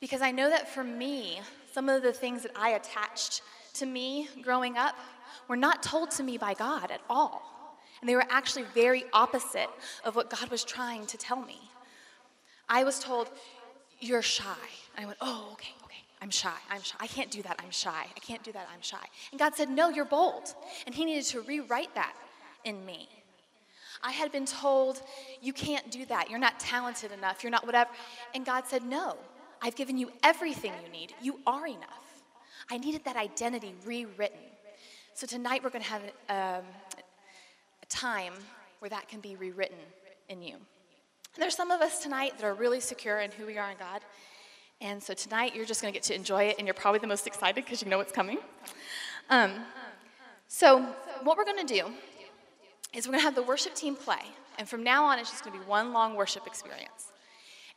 Because 0.00 0.22
I 0.22 0.30
know 0.30 0.48
that 0.48 0.68
for 0.68 0.84
me, 0.84 1.40
some 1.72 1.88
of 1.88 2.02
the 2.02 2.12
things 2.12 2.42
that 2.42 2.52
I 2.54 2.70
attached 2.70 3.42
to 3.74 3.86
me 3.86 4.28
growing 4.42 4.76
up 4.76 4.96
were 5.48 5.56
not 5.56 5.82
told 5.82 6.10
to 6.12 6.22
me 6.22 6.38
by 6.38 6.54
God 6.54 6.90
at 6.90 7.00
all. 7.08 7.42
And 8.00 8.08
they 8.08 8.14
were 8.14 8.26
actually 8.28 8.64
very 8.74 9.04
opposite 9.12 9.70
of 10.04 10.14
what 10.14 10.30
God 10.30 10.50
was 10.50 10.62
trying 10.62 11.06
to 11.06 11.16
tell 11.16 11.40
me. 11.42 11.58
I 12.68 12.84
was 12.84 12.98
told, 12.98 13.28
You're 13.98 14.22
shy. 14.22 14.44
I 14.96 15.06
went, 15.06 15.18
Oh, 15.20 15.50
okay, 15.52 15.74
I'm 16.20 16.30
shy. 16.30 16.54
I'm 16.70 16.82
shy. 16.82 16.96
I 17.00 17.06
can't 17.06 17.30
do 17.30 17.42
that. 17.42 17.60
I'm 17.62 17.70
shy. 17.70 18.06
I 18.16 18.20
can't 18.20 18.42
do 18.42 18.52
that. 18.52 18.68
I'm 18.72 18.82
shy. 18.82 19.04
And 19.30 19.38
God 19.38 19.54
said, 19.54 19.70
No, 19.70 19.88
you're 19.88 20.04
bold. 20.04 20.54
And 20.86 20.94
He 20.94 21.04
needed 21.04 21.24
to 21.26 21.40
rewrite 21.42 21.94
that 21.94 22.14
in 22.64 22.84
me. 22.84 23.08
I 24.02 24.12
had 24.12 24.32
been 24.32 24.46
told, 24.46 25.02
You 25.40 25.52
can't 25.52 25.90
do 25.90 26.04
that. 26.06 26.30
You're 26.30 26.38
not 26.38 26.58
talented 26.58 27.12
enough. 27.12 27.42
You're 27.42 27.50
not 27.50 27.66
whatever. 27.66 27.90
And 28.34 28.44
God 28.44 28.64
said, 28.66 28.82
No, 28.82 29.16
I've 29.62 29.76
given 29.76 29.96
you 29.96 30.10
everything 30.22 30.72
you 30.84 30.90
need. 30.90 31.14
You 31.20 31.40
are 31.46 31.66
enough. 31.66 32.22
I 32.70 32.78
needed 32.78 33.04
that 33.04 33.16
identity 33.16 33.74
rewritten. 33.84 34.38
So 35.14 35.26
tonight 35.26 35.62
we're 35.64 35.70
going 35.70 35.84
to 35.84 35.90
have 35.90 36.02
um, 36.28 36.64
a 37.82 37.86
time 37.88 38.34
where 38.80 38.88
that 38.88 39.08
can 39.08 39.20
be 39.20 39.36
rewritten 39.36 39.78
in 40.28 40.42
you. 40.42 40.54
And 40.54 41.42
there's 41.42 41.56
some 41.56 41.70
of 41.70 41.80
us 41.80 42.02
tonight 42.02 42.38
that 42.38 42.44
are 42.44 42.54
really 42.54 42.80
secure 42.80 43.20
in 43.20 43.30
who 43.32 43.46
we 43.46 43.58
are 43.58 43.70
in 43.70 43.76
God. 43.78 44.02
And 44.80 45.02
so 45.02 45.12
tonight 45.12 45.56
you're 45.56 45.64
just 45.64 45.82
going 45.82 45.92
to 45.92 45.96
get 45.96 46.04
to 46.04 46.14
enjoy 46.14 46.44
it, 46.44 46.56
and 46.58 46.66
you're 46.66 46.74
probably 46.74 47.00
the 47.00 47.06
most 47.06 47.26
excited 47.26 47.64
because 47.64 47.82
you 47.82 47.88
know 47.88 47.98
what's 47.98 48.12
coming. 48.12 48.38
Um, 49.28 49.52
so, 50.46 50.86
what 51.24 51.36
we're 51.36 51.44
going 51.44 51.66
to 51.66 51.74
do 51.74 51.86
is 52.94 53.06
we're 53.06 53.12
going 53.12 53.20
to 53.20 53.24
have 53.24 53.34
the 53.34 53.42
worship 53.42 53.74
team 53.74 53.96
play. 53.96 54.22
And 54.58 54.68
from 54.68 54.82
now 54.82 55.04
on, 55.04 55.18
it's 55.18 55.30
just 55.30 55.44
going 55.44 55.52
to 55.56 55.62
be 55.62 55.68
one 55.68 55.92
long 55.92 56.14
worship 56.14 56.46
experience. 56.46 57.12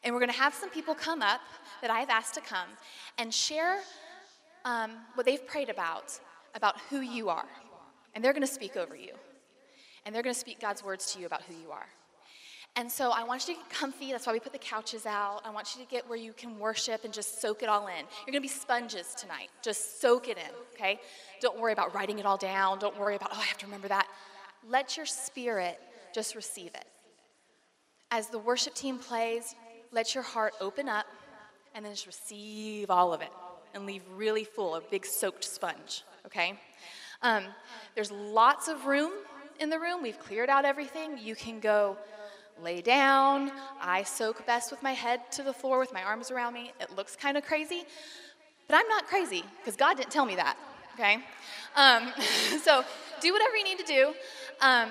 And 0.04 0.14
we're 0.14 0.22
going 0.22 0.32
to 0.32 0.38
have 0.38 0.54
some 0.54 0.70
people 0.70 0.96
come 0.96 1.22
up 1.22 1.42
that 1.82 1.92
I've 1.92 2.10
asked 2.10 2.34
to 2.36 2.42
come 2.42 2.68
and 3.18 3.34
share 3.34 3.80
um, 4.66 4.92
what 5.16 5.26
they've 5.26 5.46
prayed 5.46 5.70
about, 5.70 6.20
about 6.56 6.80
who 6.90 7.02
you 7.02 7.30
are. 7.30 7.48
And 8.16 8.24
they're 8.24 8.34
going 8.34 8.42
to 8.42 8.48
speak 8.48 8.78
over 8.78 8.96
you. 8.96 9.14
And 10.06 10.16
they're 10.16 10.24
going 10.24 10.34
to 10.34 10.40
speak 10.40 10.60
God's 10.60 10.84
words 10.84 11.14
to 11.14 11.20
you 11.20 11.26
about 11.26 11.44
who 11.44 11.54
you 11.54 11.72
are. 11.72 11.88
And 12.78 12.90
so 12.90 13.12
I 13.12 13.24
want 13.24 13.48
you 13.48 13.56
to 13.56 13.60
get 13.60 13.70
comfy. 13.70 14.12
That's 14.12 14.26
why 14.26 14.34
we 14.34 14.40
put 14.40 14.54
the 14.54 14.60
couches 14.60 15.06
out. 15.06 15.42
I 15.44 15.50
want 15.50 15.76
you 15.76 15.84
to 15.84 15.90
get 15.90 16.08
where 16.08 16.18
you 16.18 16.32
can 16.32 16.58
worship 16.58 17.04
and 17.04 17.14
just 17.14 17.42
soak 17.42 17.64
it 17.64 17.70
all 17.70 17.88
in. 17.88 18.06
You're 18.26 18.32
going 18.32 18.36
to 18.36 18.42
be 18.42 18.48
sponges 18.48 19.14
tonight. 19.14 19.50
Just 19.62 20.00
soak 20.00 20.30
it 20.30 20.38
in, 20.38 20.54
okay? 20.74 21.00
Don't 21.42 21.60
worry 21.60 21.74
about 21.74 21.94
writing 21.94 22.20
it 22.20 22.26
all 22.26 22.38
down. 22.38 22.80
Don't 22.80 22.98
worry 22.98 23.16
about, 23.18 23.32
oh, 23.34 23.40
I 23.40 23.44
have 23.44 23.58
to 23.58 23.66
remember 23.66 23.90
that. 23.90 24.08
Let 24.70 24.96
your 24.96 25.06
spirit 25.06 25.80
just 26.16 26.34
receive 26.34 26.68
it. 26.74 26.86
As 28.10 28.28
the 28.28 28.40
worship 28.40 28.74
team 28.74 29.00
plays, 29.00 29.54
let 29.92 30.16
your 30.16 30.24
heart 30.24 30.54
open 30.62 30.88
up 30.88 31.06
and 31.76 31.84
then 31.84 31.92
just 31.92 32.08
receive 32.08 32.90
all 32.90 33.14
of 33.14 33.22
it 33.22 33.32
and 33.74 33.86
leave 33.86 34.02
really 34.16 34.44
full, 34.46 34.76
a 34.76 34.82
big 34.82 35.06
soaked 35.06 35.44
sponge, 35.44 36.04
okay? 36.26 36.54
Um, 37.22 37.44
there's 37.96 38.12
lots 38.12 38.68
of 38.70 38.86
room 38.86 39.12
in 39.60 39.70
the 39.70 39.80
room. 39.80 40.02
We've 40.02 40.20
cleared 40.20 40.50
out 40.50 40.66
everything. 40.66 41.18
You 41.18 41.36
can 41.36 41.60
go 41.60 41.98
lay 42.62 42.82
down. 42.82 43.52
I 43.82 44.04
soak 44.04 44.46
best 44.46 44.72
with 44.72 44.82
my 44.82 44.94
head 44.94 45.32
to 45.34 45.44
the 45.44 45.54
floor 45.54 45.80
with 45.80 45.94
my 45.94 46.04
arms 46.04 46.32
around 46.32 46.54
me. 46.54 46.72
It 46.80 46.96
looks 46.96 47.16
kind 47.16 47.38
of 47.38 47.46
crazy, 47.46 47.84
but 48.68 48.76
I'm 48.76 48.88
not 48.88 49.08
crazy 49.08 49.44
because 49.58 49.76
God 49.76 49.98
didn't 49.98 50.12
tell 50.12 50.26
me 50.26 50.36
that, 50.36 50.58
okay? 50.96 51.20
Um, 51.76 52.12
so 52.64 52.84
do 53.22 53.34
whatever 53.34 53.56
you 53.56 53.64
need 53.64 53.80
to 53.80 53.86
do. 53.86 54.14
Um, 54.62 54.90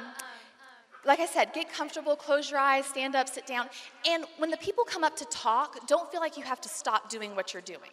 like 1.05 1.21
I 1.21 1.27
said, 1.27 1.53
get 1.53 1.73
comfortable, 1.73 2.15
close 2.15 2.51
your 2.51 2.61
eyes, 2.61 2.85
stand 2.87 3.15
up, 3.15 3.29
sit 3.29 3.47
down. 3.47 3.69
And 4.07 4.25
when 4.39 4.51
the 4.51 4.59
people 4.59 4.85
come 4.85 5.03
up 5.03 5.17
to 5.17 5.25
talk, 5.27 5.87
don't 5.87 6.11
feel 6.11 6.21
like 6.21 6.37
you 6.37 6.45
have 6.45 6.61
to 6.61 6.69
stop 6.69 7.09
doing 7.09 7.35
what 7.35 7.55
you're 7.55 7.63
doing. 7.63 7.91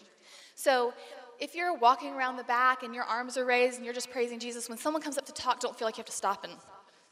So 0.55 0.93
if 1.39 1.55
you're 1.55 1.73
walking 1.73 2.13
around 2.13 2.37
the 2.37 2.43
back 2.43 2.83
and 2.83 2.93
your 2.93 3.03
arms 3.03 3.37
are 3.37 3.45
raised 3.45 3.77
and 3.77 3.85
you're 3.85 3.93
just 3.93 4.11
praising 4.11 4.39
Jesus, 4.39 4.67
when 4.67 4.77
someone 4.77 5.01
comes 5.01 5.17
up 5.17 5.25
to 5.27 5.33
talk, 5.33 5.59
don't 5.59 5.77
feel 5.77 5.87
like 5.87 5.95
you 5.97 6.01
have 6.01 6.07
to 6.07 6.11
stop 6.11 6.43
and 6.43 6.53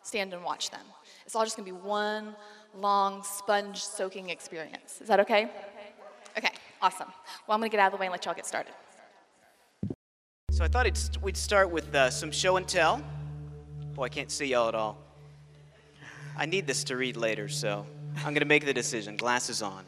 stand 0.04 0.34
and 0.34 0.44
watch 0.44 0.70
them. 0.70 0.82
It's 1.26 1.36
all 1.36 1.44
just 1.44 1.58
gonna 1.58 1.66
be 1.66 1.72
one 1.72 2.36
long 2.78 3.24
sponge 3.24 3.84
soaking 3.84 4.30
experience. 4.30 5.00
Is 5.02 5.08
that 5.08 5.20
okay? 5.22 5.50
Okay, 6.38 6.52
awesome. 6.82 7.08
Well, 7.48 7.56
I'm 7.56 7.60
gonna 7.60 7.70
get 7.70 7.80
out 7.80 7.88
of 7.88 7.94
the 7.94 8.02
way 8.02 8.06
and 8.06 8.12
let 8.12 8.26
y'all 8.26 8.36
get 8.36 8.46
started. 8.46 8.74
So 10.52 10.64
I 10.64 10.68
thought 10.68 10.88
we'd 11.22 11.38
start 11.38 11.70
with 11.70 11.94
uh, 11.96 12.10
some 12.10 12.32
show 12.32 12.58
and 12.58 12.68
tell. 12.68 13.02
Boy, 13.94 14.04
I 14.04 14.10
can't 14.10 14.32
see 14.32 14.46
y'all 14.46 14.68
at 14.68 14.76
all. 14.76 14.98
I 16.38 16.46
need 16.46 16.68
this 16.68 16.84
to 16.86 16.98
read 16.98 17.18
later, 17.18 17.50
so 17.50 17.86
I'm 18.24 18.34
gonna 18.34 18.46
make 18.46 18.66
the 18.66 18.74
decision. 18.74 19.18
Glasses 19.18 19.62
on. 19.62 19.84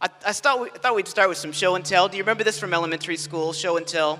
I, 0.00 0.08
I 0.26 0.32
thought 0.32 0.94
we'd 0.96 1.06
start 1.06 1.28
with 1.28 1.38
some 1.38 1.52
show 1.52 1.76
and 1.76 1.84
tell. 1.84 2.08
Do 2.08 2.16
you 2.16 2.22
remember 2.24 2.42
this 2.42 2.58
from 2.58 2.74
elementary 2.74 3.16
school? 3.16 3.52
Show 3.52 3.76
and 3.76 3.86
tell. 3.86 4.18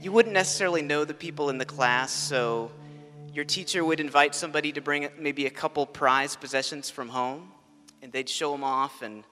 You 0.00 0.12
wouldn't 0.12 0.34
necessarily 0.34 0.82
know 0.82 1.04
the 1.04 1.14
people 1.14 1.50
in 1.50 1.58
the 1.58 1.64
class, 1.64 2.12
so 2.12 2.70
your 3.32 3.44
teacher 3.44 3.84
would 3.84 4.00
invite 4.00 4.34
somebody 4.34 4.72
to 4.72 4.80
bring 4.80 5.08
maybe 5.18 5.46
a 5.46 5.50
couple 5.50 5.86
prized 5.86 6.40
possessions 6.40 6.90
from 6.90 7.08
home, 7.08 7.52
and 8.02 8.12
they'd 8.12 8.28
show 8.28 8.52
them 8.52 8.64
off, 8.64 9.02
and 9.02 9.24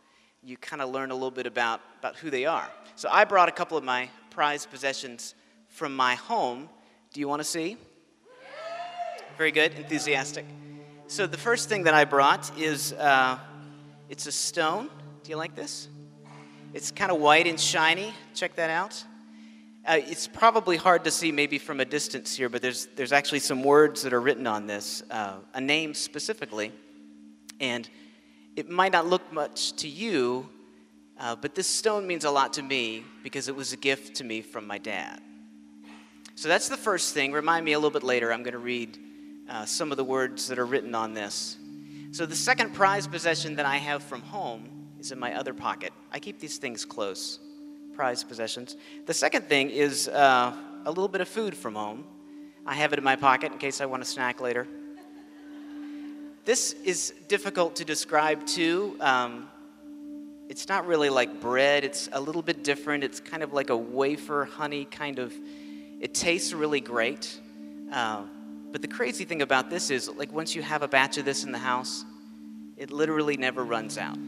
you 0.42 0.56
kind 0.56 0.82
of 0.82 0.90
learn 0.90 1.10
a 1.10 1.14
little 1.14 1.30
bit 1.30 1.46
about, 1.46 1.80
about 1.98 2.16
who 2.16 2.30
they 2.30 2.44
are. 2.44 2.68
So 2.94 3.08
I 3.10 3.24
brought 3.24 3.48
a 3.48 3.52
couple 3.52 3.76
of 3.76 3.84
my 3.84 4.08
prized 4.30 4.70
possessions 4.70 5.34
from 5.68 5.94
my 5.94 6.14
home. 6.14 6.68
Do 7.12 7.20
you 7.20 7.28
want 7.28 7.40
to 7.40 7.44
see? 7.44 7.76
Very 9.36 9.50
good, 9.50 9.72
enthusiastic. 9.74 10.46
So 11.08 11.26
the 11.26 11.38
first 11.38 11.68
thing 11.68 11.84
that 11.84 11.94
I 11.94 12.04
brought 12.04 12.56
is 12.58 12.92
uh, 12.92 13.38
it's 14.08 14.26
a 14.26 14.32
stone. 14.32 14.88
Do 15.22 15.30
you 15.30 15.36
like 15.36 15.54
this? 15.54 15.88
It's 16.74 16.90
kind 16.90 17.10
of 17.10 17.20
white 17.20 17.46
and 17.46 17.58
shiny. 17.58 18.12
Check 18.34 18.56
that 18.56 18.70
out. 18.70 19.02
Uh, 19.86 20.00
it's 20.08 20.26
probably 20.26 20.76
hard 20.76 21.04
to 21.04 21.12
see 21.12 21.30
maybe 21.30 21.58
from 21.58 21.78
a 21.78 21.84
distance 21.84 22.34
here, 22.34 22.48
but 22.48 22.60
there's, 22.60 22.88
there's 22.96 23.12
actually 23.12 23.38
some 23.38 23.62
words 23.62 24.02
that 24.02 24.12
are 24.12 24.20
written 24.20 24.44
on 24.44 24.66
this, 24.66 25.04
uh, 25.12 25.36
a 25.54 25.60
name 25.60 25.94
specifically. 25.94 26.72
And 27.60 27.88
it 28.56 28.68
might 28.68 28.90
not 28.90 29.06
look 29.06 29.32
much 29.32 29.74
to 29.74 29.88
you, 29.88 30.48
uh, 31.20 31.36
but 31.36 31.54
this 31.54 31.68
stone 31.68 32.04
means 32.04 32.24
a 32.24 32.30
lot 32.32 32.54
to 32.54 32.62
me 32.62 33.04
because 33.22 33.46
it 33.46 33.54
was 33.54 33.72
a 33.72 33.76
gift 33.76 34.16
to 34.16 34.24
me 34.24 34.42
from 34.42 34.66
my 34.66 34.78
dad. 34.78 35.20
So 36.34 36.48
that's 36.48 36.68
the 36.68 36.76
first 36.76 37.14
thing. 37.14 37.30
Remind 37.30 37.64
me 37.64 37.72
a 37.72 37.78
little 37.78 37.92
bit 37.92 38.02
later, 38.02 38.32
I'm 38.32 38.42
going 38.42 38.54
to 38.54 38.58
read 38.58 38.98
uh, 39.48 39.66
some 39.66 39.92
of 39.92 39.96
the 39.96 40.04
words 40.04 40.48
that 40.48 40.58
are 40.58 40.66
written 40.66 40.96
on 40.96 41.14
this. 41.14 41.58
So 42.10 42.26
the 42.26 42.34
second 42.34 42.74
prized 42.74 43.12
possession 43.12 43.54
that 43.54 43.66
I 43.66 43.76
have 43.76 44.02
from 44.02 44.22
home 44.22 44.88
is 44.98 45.12
in 45.12 45.20
my 45.20 45.36
other 45.36 45.54
pocket. 45.54 45.92
I 46.10 46.18
keep 46.18 46.40
these 46.40 46.58
things 46.58 46.84
close 46.84 47.38
prized 47.96 48.28
possessions. 48.28 48.76
The 49.06 49.14
second 49.14 49.48
thing 49.48 49.70
is 49.70 50.06
uh, 50.06 50.54
a 50.84 50.90
little 50.90 51.08
bit 51.08 51.22
of 51.22 51.28
food 51.28 51.56
from 51.56 51.74
home. 51.74 52.04
I 52.66 52.74
have 52.74 52.92
it 52.92 52.98
in 52.98 53.04
my 53.04 53.16
pocket 53.16 53.52
in 53.52 53.58
case 53.58 53.80
I 53.80 53.86
want 53.86 54.02
a 54.02 54.06
snack 54.06 54.40
later. 54.40 54.68
This 56.44 56.74
is 56.84 57.14
difficult 57.26 57.76
to 57.76 57.84
describe 57.84 58.46
too. 58.46 58.96
Um, 59.00 59.48
it's 60.48 60.68
not 60.68 60.86
really 60.86 61.08
like 61.08 61.40
bread, 61.40 61.84
it's 61.84 62.08
a 62.12 62.20
little 62.20 62.42
bit 62.42 62.62
different. 62.62 63.02
It's 63.02 63.18
kind 63.18 63.42
of 63.42 63.52
like 63.52 63.70
a 63.70 63.76
wafer 63.76 64.44
honey 64.44 64.84
kind 64.84 65.18
of, 65.18 65.34
it 66.00 66.14
tastes 66.14 66.52
really 66.52 66.80
great. 66.80 67.40
Uh, 67.90 68.24
but 68.70 68.82
the 68.82 68.88
crazy 68.88 69.24
thing 69.24 69.42
about 69.42 69.70
this 69.70 69.90
is, 69.90 70.08
like, 70.08 70.32
once 70.32 70.54
you 70.54 70.60
have 70.60 70.82
a 70.82 70.88
batch 70.88 71.16
of 71.16 71.24
this 71.24 71.44
in 71.44 71.52
the 71.52 71.58
house, 71.58 72.04
it 72.76 72.90
literally 72.90 73.36
never 73.36 73.64
runs 73.64 73.96
out. 73.96 74.18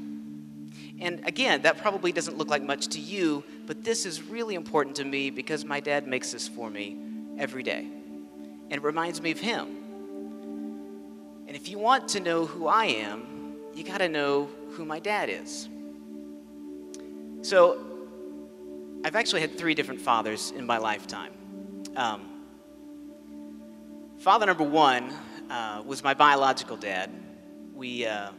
And 1.01 1.27
again, 1.27 1.63
that 1.63 1.79
probably 1.79 2.13
doesn't 2.13 2.37
look 2.37 2.49
like 2.49 2.63
much 2.63 2.89
to 2.89 3.01
you, 3.01 3.45
but 3.67 3.85
this 3.85 4.05
is 4.05 4.23
really 4.23 4.55
important 4.55 4.97
to 4.97 5.05
me 5.05 5.31
because 5.31 5.65
my 5.65 5.81
dad 5.81 6.07
makes 6.07 6.33
this 6.33 6.49
for 6.49 6.69
me 6.69 6.97
every 7.39 7.63
day. 7.63 7.81
And 7.81 8.73
it 8.73 8.83
reminds 8.83 9.23
me 9.23 9.31
of 9.31 9.39
him. 9.39 9.69
And 11.47 11.57
if 11.57 11.69
you 11.69 11.79
want 11.79 12.09
to 12.11 12.21
know 12.21 12.47
who 12.47 12.67
I 12.67 12.87
am, 12.87 13.55
you 13.75 13.85
got 13.85 13.99
to 13.99 14.09
know 14.09 14.49
who 14.73 14.85
my 14.85 14.99
dad 14.99 15.31
is. 15.31 15.69
So, 17.43 17.79
I've 19.05 19.15
actually 19.15 19.41
had 19.41 19.57
three 19.57 19.75
different 19.75 20.01
fathers 20.01 20.53
in 20.57 20.67
my 20.67 20.79
lifetime. 20.79 21.33
Um, 21.97 22.23
father 24.19 24.47
number 24.47 24.65
one 24.65 25.13
uh, 25.49 25.83
was 25.87 26.03
my 26.03 26.15
biological 26.15 26.77
dad. 26.77 27.11
We, 27.75 28.07
uh, 28.07 28.31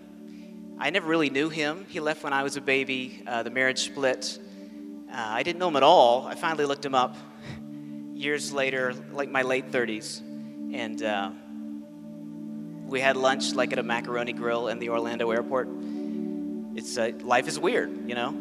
I 0.81 0.91
never 0.91 1.09
really 1.09 1.29
knew 1.29 1.49
him. 1.49 1.85
He 1.89 1.99
left 1.99 2.23
when 2.23 2.31
I 2.31 2.41
was 2.41 2.55
a 2.55 2.61
baby. 2.61 3.21
Uh, 3.27 3.43
the 3.43 3.49
marriage 3.49 3.79
split. 3.79 4.39
Uh, 5.11 5.13
I 5.13 5.43
didn't 5.43 5.59
know 5.59 5.67
him 5.67 5.75
at 5.75 5.83
all. 5.83 6.25
I 6.25 6.35
finally 6.35 6.63
looked 6.63 6.85
him 6.85 6.95
up 6.95 7.17
years 8.13 8.53
later, 8.53 8.93
like 9.11 9.29
my 9.29 9.41
late 9.41 9.71
30s. 9.71 10.21
And 10.73 11.03
uh, 11.03 11.31
we 12.85 13.01
had 13.01 13.17
lunch 13.17 13.53
like 13.53 13.73
at 13.73 13.79
a 13.79 13.83
macaroni 13.83 14.31
grill 14.31 14.69
in 14.69 14.79
the 14.79 14.87
Orlando 14.87 15.29
airport. 15.31 15.67
It's 16.75 16.97
uh, 16.97 17.11
life 17.23 17.49
is 17.49 17.59
weird, 17.59 18.07
you 18.07 18.15
know. 18.15 18.33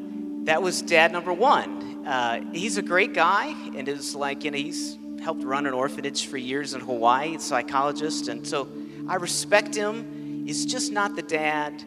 That 0.44 0.62
was 0.62 0.80
dad 0.80 1.10
number 1.10 1.32
one. 1.32 2.06
Uh, 2.06 2.52
he's 2.52 2.78
a 2.78 2.82
great 2.82 3.14
guy, 3.14 3.48
and 3.74 3.88
is 3.88 4.14
like 4.14 4.44
you 4.44 4.52
know 4.52 4.58
he's 4.58 4.96
helped 5.20 5.42
run 5.42 5.66
an 5.66 5.74
orphanage 5.74 6.26
for 6.26 6.36
years 6.36 6.72
in 6.72 6.80
Hawaii. 6.82 7.34
a 7.34 7.40
psychologist, 7.40 8.28
and 8.28 8.46
so 8.46 8.68
I 9.08 9.16
respect 9.16 9.74
him. 9.74 10.44
He's 10.46 10.64
just 10.64 10.92
not 10.92 11.16
the 11.16 11.22
dad 11.22 11.84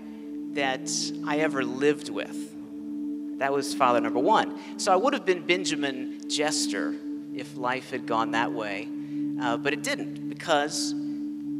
that 0.54 0.90
I 1.26 1.40
ever 1.40 1.64
lived 1.64 2.10
with. 2.10 2.52
That 3.40 3.54
was 3.54 3.74
father 3.74 4.00
number 4.00 4.20
one. 4.20 4.80
So 4.80 4.94
I 4.94 4.96
would 4.96 5.14
have 5.14 5.26
been 5.26 5.46
Benjamin 5.46 6.30
Jester 6.30 6.96
if 7.34 7.58
life 7.58 7.90
had 7.90 8.06
gone 8.06 8.32
that 8.32 8.52
way, 8.52 8.88
uh, 9.42 9.58
but 9.58 9.74
it 9.74 9.84
didn't 9.84 10.30
because 10.30 10.94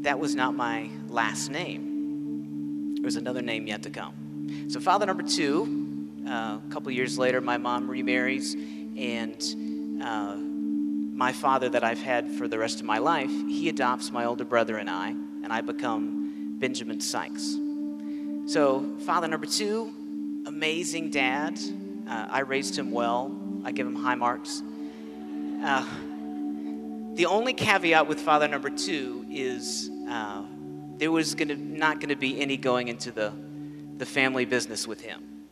that 0.04 0.20
was 0.20 0.36
not 0.36 0.56
my 0.56 0.90
last 1.10 1.50
name. 1.50 2.96
There 2.96 3.06
was 3.06 3.16
another 3.16 3.42
name 3.42 3.68
yet 3.68 3.84
to 3.84 3.90
come. 3.90 4.68
So, 4.68 4.80
father 4.80 5.06
number 5.06 5.24
two, 5.24 6.08
uh, 6.28 6.30
a 6.30 6.62
couple 6.70 6.92
years 6.92 7.18
later, 7.18 7.42
my 7.42 7.58
mom 7.58 7.90
remarries, 7.90 8.54
and 8.54 10.02
uh, 10.04 10.36
my 10.36 11.32
father 11.32 11.70
that 11.70 11.84
I've 11.84 12.02
had 12.02 12.32
for 12.32 12.48
the 12.48 12.60
rest 12.60 12.80
of 12.80 12.86
my 12.86 12.98
life, 12.98 13.30
he 13.30 13.70
adopts 13.70 14.12
my 14.12 14.26
older 14.26 14.46
brother 14.46 14.78
and 14.78 14.90
I, 14.90 15.10
and 15.10 15.48
I 15.52 15.62
become 15.62 16.58
Benjamin 16.60 17.00
Sykes. 17.00 17.58
So, 18.52 18.98
father 19.06 19.30
number 19.30 19.46
two, 19.46 20.44
amazing 20.46 21.10
dad. 21.10 21.58
Uh, 22.06 22.28
I 22.30 22.40
raised 22.42 22.78
him 22.78 22.92
well. 22.92 23.34
I 23.64 23.72
give 23.72 23.88
him 23.88 23.96
high 23.96 24.16
marks. 24.16 24.62
Uh, 25.64 25.88
The 27.16 27.28
only 27.28 27.54
caveat 27.54 28.08
with 28.08 28.20
father 28.20 28.50
number 28.50 28.70
two 28.70 29.26
is 29.30 29.90
uh, 30.10 30.44
there 30.98 31.12
was 31.12 31.34
gonna, 31.34 31.56
not 31.56 32.02
going 32.02 32.10
to 32.10 32.18
be 32.18 32.42
any 32.42 32.58
going 32.58 32.90
into 32.90 33.12
the, 33.12 33.32
the 33.96 34.06
family 34.06 34.44
business 34.44 34.86
with 34.86 35.00
him. 35.00 35.46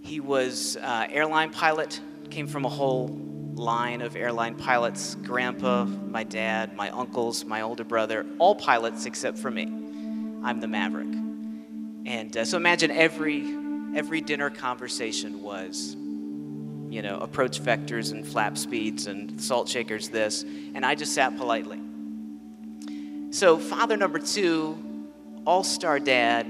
He 0.00 0.20
was 0.20 0.76
uh, 0.76 1.08
airline 1.10 1.50
pilot, 1.50 2.00
came 2.30 2.46
from 2.46 2.64
a 2.64 2.68
whole 2.68 3.08
line 3.54 4.02
of 4.02 4.14
airline 4.14 4.54
pilots. 4.54 5.16
Grandpa, 5.16 5.84
my 5.84 6.22
dad, 6.22 6.76
my 6.76 6.90
uncles, 6.90 7.44
my 7.44 7.62
older 7.62 7.82
brother, 7.82 8.24
all 8.38 8.54
pilots 8.54 9.04
except 9.04 9.36
for 9.36 9.50
me. 9.50 9.64
I'm 10.44 10.60
the 10.60 10.68
maverick. 10.68 11.27
And 12.08 12.34
uh, 12.38 12.46
so 12.46 12.56
imagine 12.56 12.90
every 12.90 13.54
every 13.94 14.22
dinner 14.22 14.48
conversation 14.48 15.42
was, 15.42 15.94
you 15.94 17.02
know, 17.02 17.18
approach 17.18 17.60
vectors 17.60 18.12
and 18.12 18.26
flap 18.26 18.56
speeds 18.56 19.06
and 19.06 19.38
salt 19.38 19.68
shakers 19.68 20.08
this, 20.08 20.42
and 20.74 20.86
I 20.86 20.94
just 20.94 21.12
sat 21.12 21.36
politely. 21.36 21.78
So 23.30 23.58
father 23.58 23.98
number 23.98 24.18
two, 24.18 24.82
all-star 25.46 26.00
dad, 26.00 26.46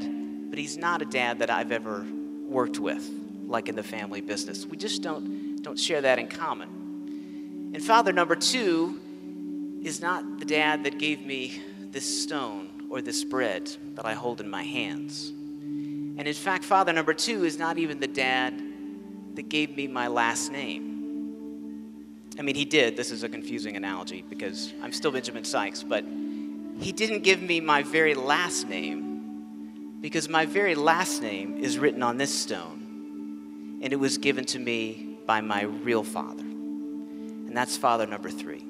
but 0.49 0.61
he's 0.61 0.77
not 0.77 1.03
a 1.03 1.05
dad 1.05 1.41
that 1.41 1.51
I've 1.51 1.73
ever 1.73 2.07
worked 2.47 2.79
with, 2.79 3.11
like 3.49 3.69
in 3.69 3.75
the 3.75 3.83
family 3.83 4.21
business. 4.21 4.65
We 4.65 4.77
just 4.77 5.03
don't 5.03 5.61
don't 5.61 5.79
share 5.79 6.03
that 6.03 6.21
in 6.21 6.29
common. 6.29 7.73
And 7.75 7.83
father 7.83 8.13
number 8.13 8.37
two 8.37 9.81
is 9.83 10.01
not 10.01 10.39
the 10.39 10.45
dad 10.45 10.85
that 10.85 11.01
gave 11.01 11.21
me 11.21 11.61
this 11.91 12.23
stone 12.23 12.87
or 12.91 13.03
this 13.03 13.25
bread 13.25 13.69
that 13.97 14.07
I 14.07 14.15
hold 14.15 14.41
in 14.41 14.49
my 14.49 14.63
hands. 14.63 15.33
And 16.19 16.27
in 16.27 16.35
fact, 16.35 16.65
father 16.65 16.93
number 16.93 17.15
two 17.15 17.45
is 17.45 17.59
not 17.59 17.79
even 17.79 18.01
the 18.01 18.09
dad 18.09 18.61
that 19.37 19.49
gave 19.49 19.77
me 19.77 19.87
my 19.87 20.09
last 20.09 20.51
name. 20.51 20.89
I 22.37 22.43
mean, 22.43 22.57
he 22.57 22.65
did. 22.65 22.97
This 22.97 23.13
is 23.13 23.23
a 23.23 23.29
confusing 23.29 23.77
analogy 23.77 24.25
because 24.29 24.75
I'm 24.83 24.93
still 24.93 25.13
Benjamin 25.13 25.45
Sykes, 25.45 25.85
but 25.85 26.05
he 26.81 26.91
didn't 26.91 27.23
give 27.23 27.41
me 27.41 27.61
my 27.61 27.85
very 27.85 28.15
last 28.15 28.69
name 28.69 29.99
because 30.01 30.29
my 30.29 30.45
very 30.45 30.75
last 30.75 31.23
name 31.23 31.59
is 31.59 31.79
written 31.79 32.03
on 32.03 32.17
this 32.17 32.37
stone, 32.37 33.79
and 33.81 33.93
it 33.93 33.97
was 33.97 34.19
given 34.19 34.45
to 34.47 34.59
me 34.59 35.19
by 35.25 35.41
my 35.41 35.63
real 35.63 36.03
father. 36.03 36.43
And 36.43 37.57
that's 37.57 37.77
father 37.77 38.07
number 38.07 38.31
three. 38.31 38.65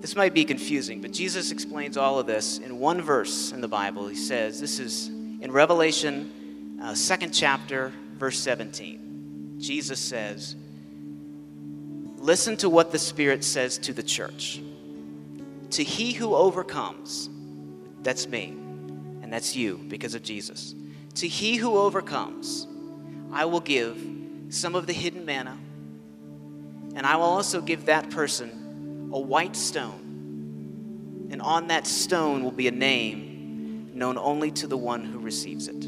This 0.00 0.14
might 0.14 0.34
be 0.34 0.44
confusing, 0.44 1.00
but 1.00 1.12
Jesus 1.12 1.50
explains 1.50 1.96
all 1.96 2.18
of 2.18 2.26
this 2.26 2.58
in 2.58 2.78
one 2.78 3.00
verse 3.00 3.52
in 3.52 3.60
the 3.60 3.68
Bible. 3.68 4.06
He 4.06 4.14
says, 4.14 4.60
This 4.60 4.78
is 4.78 5.10
in 5.40 5.52
Revelation, 5.52 6.78
uh, 6.82 6.94
second 6.94 7.32
chapter, 7.32 7.92
verse 8.16 8.38
17. 8.40 9.56
Jesus 9.58 10.00
says, 10.00 10.56
Listen 12.16 12.56
to 12.58 12.68
what 12.68 12.90
the 12.90 12.98
Spirit 12.98 13.44
says 13.44 13.78
to 13.78 13.92
the 13.92 14.02
church. 14.02 14.60
To 15.70 15.84
he 15.84 16.12
who 16.12 16.34
overcomes, 16.34 17.30
that's 18.02 18.26
me, 18.26 18.56
and 19.22 19.32
that's 19.32 19.54
you 19.54 19.78
because 19.88 20.14
of 20.14 20.22
Jesus. 20.22 20.74
To 21.16 21.28
he 21.28 21.56
who 21.56 21.78
overcomes, 21.78 22.66
I 23.32 23.44
will 23.44 23.60
give 23.60 24.04
some 24.48 24.74
of 24.74 24.86
the 24.86 24.92
hidden 24.92 25.24
manna, 25.24 25.56
and 26.94 27.06
I 27.06 27.16
will 27.16 27.24
also 27.24 27.60
give 27.60 27.86
that 27.86 28.10
person 28.10 29.10
a 29.12 29.18
white 29.20 29.54
stone. 29.54 31.28
And 31.30 31.42
on 31.42 31.68
that 31.68 31.86
stone 31.86 32.42
will 32.42 32.50
be 32.50 32.66
a 32.66 32.72
name 32.72 33.27
known 33.98 34.16
only 34.16 34.50
to 34.52 34.66
the 34.66 34.76
one 34.76 35.04
who 35.04 35.18
receives 35.18 35.68
it. 35.68 35.82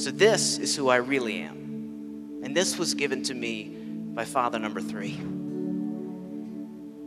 So, 0.00 0.10
this 0.10 0.58
is 0.58 0.74
who 0.74 0.88
I 0.88 0.96
really 0.96 1.40
am. 1.40 2.40
And 2.42 2.56
this 2.56 2.78
was 2.78 2.94
given 2.94 3.22
to 3.24 3.34
me 3.34 3.64
by 4.14 4.24
father 4.24 4.58
number 4.58 4.80
three. 4.80 5.18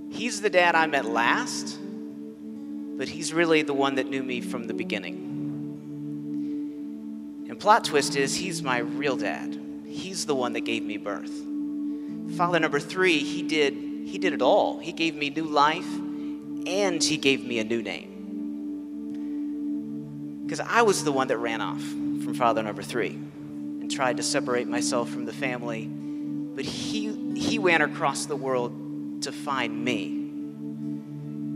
He's 0.09 0.41
the 0.41 0.49
dad 0.49 0.73
I 0.75 0.87
met 0.87 1.05
last, 1.05 1.77
but 1.81 3.07
he's 3.07 3.33
really 3.33 3.61
the 3.61 3.73
one 3.73 3.95
that 3.95 4.07
knew 4.07 4.23
me 4.23 4.41
from 4.41 4.65
the 4.65 4.73
beginning. 4.73 5.25
And 7.49 7.59
plot 7.59 7.83
twist 7.83 8.15
is 8.15 8.35
he's 8.35 8.63
my 8.63 8.79
real 8.79 9.17
dad. 9.17 9.59
He's 9.85 10.25
the 10.25 10.35
one 10.35 10.53
that 10.53 10.61
gave 10.61 10.83
me 10.83 10.97
birth. 10.97 11.33
Father 12.35 12.59
number 12.59 12.79
3, 12.79 13.19
he 13.19 13.43
did 13.43 13.73
he 13.73 14.17
did 14.17 14.31
it 14.31 14.41
all. 14.41 14.79
He 14.79 14.93
gave 14.93 15.15
me 15.15 15.29
new 15.29 15.43
life 15.43 15.87
and 16.65 17.03
he 17.03 17.17
gave 17.17 17.45
me 17.45 17.59
a 17.59 17.63
new 17.65 17.81
name 17.81 18.16
because 20.47 20.61
I 20.61 20.83
was 20.83 21.03
the 21.03 21.11
one 21.11 21.27
that 21.27 21.39
ran 21.39 21.59
off 21.59 21.81
from 21.81 22.33
father 22.33 22.63
number 22.63 22.81
three 22.81 23.09
and 23.09 23.91
tried 23.91 24.15
to 24.15 24.23
separate 24.23 24.65
myself 24.65 25.09
from 25.09 25.25
the 25.25 25.33
family. 25.33 25.87
But 25.87 26.63
he, 26.63 27.35
he 27.35 27.59
ran 27.59 27.81
across 27.81 28.27
the 28.27 28.37
world 28.37 29.23
to 29.23 29.33
find 29.33 29.83
me. 29.83 30.05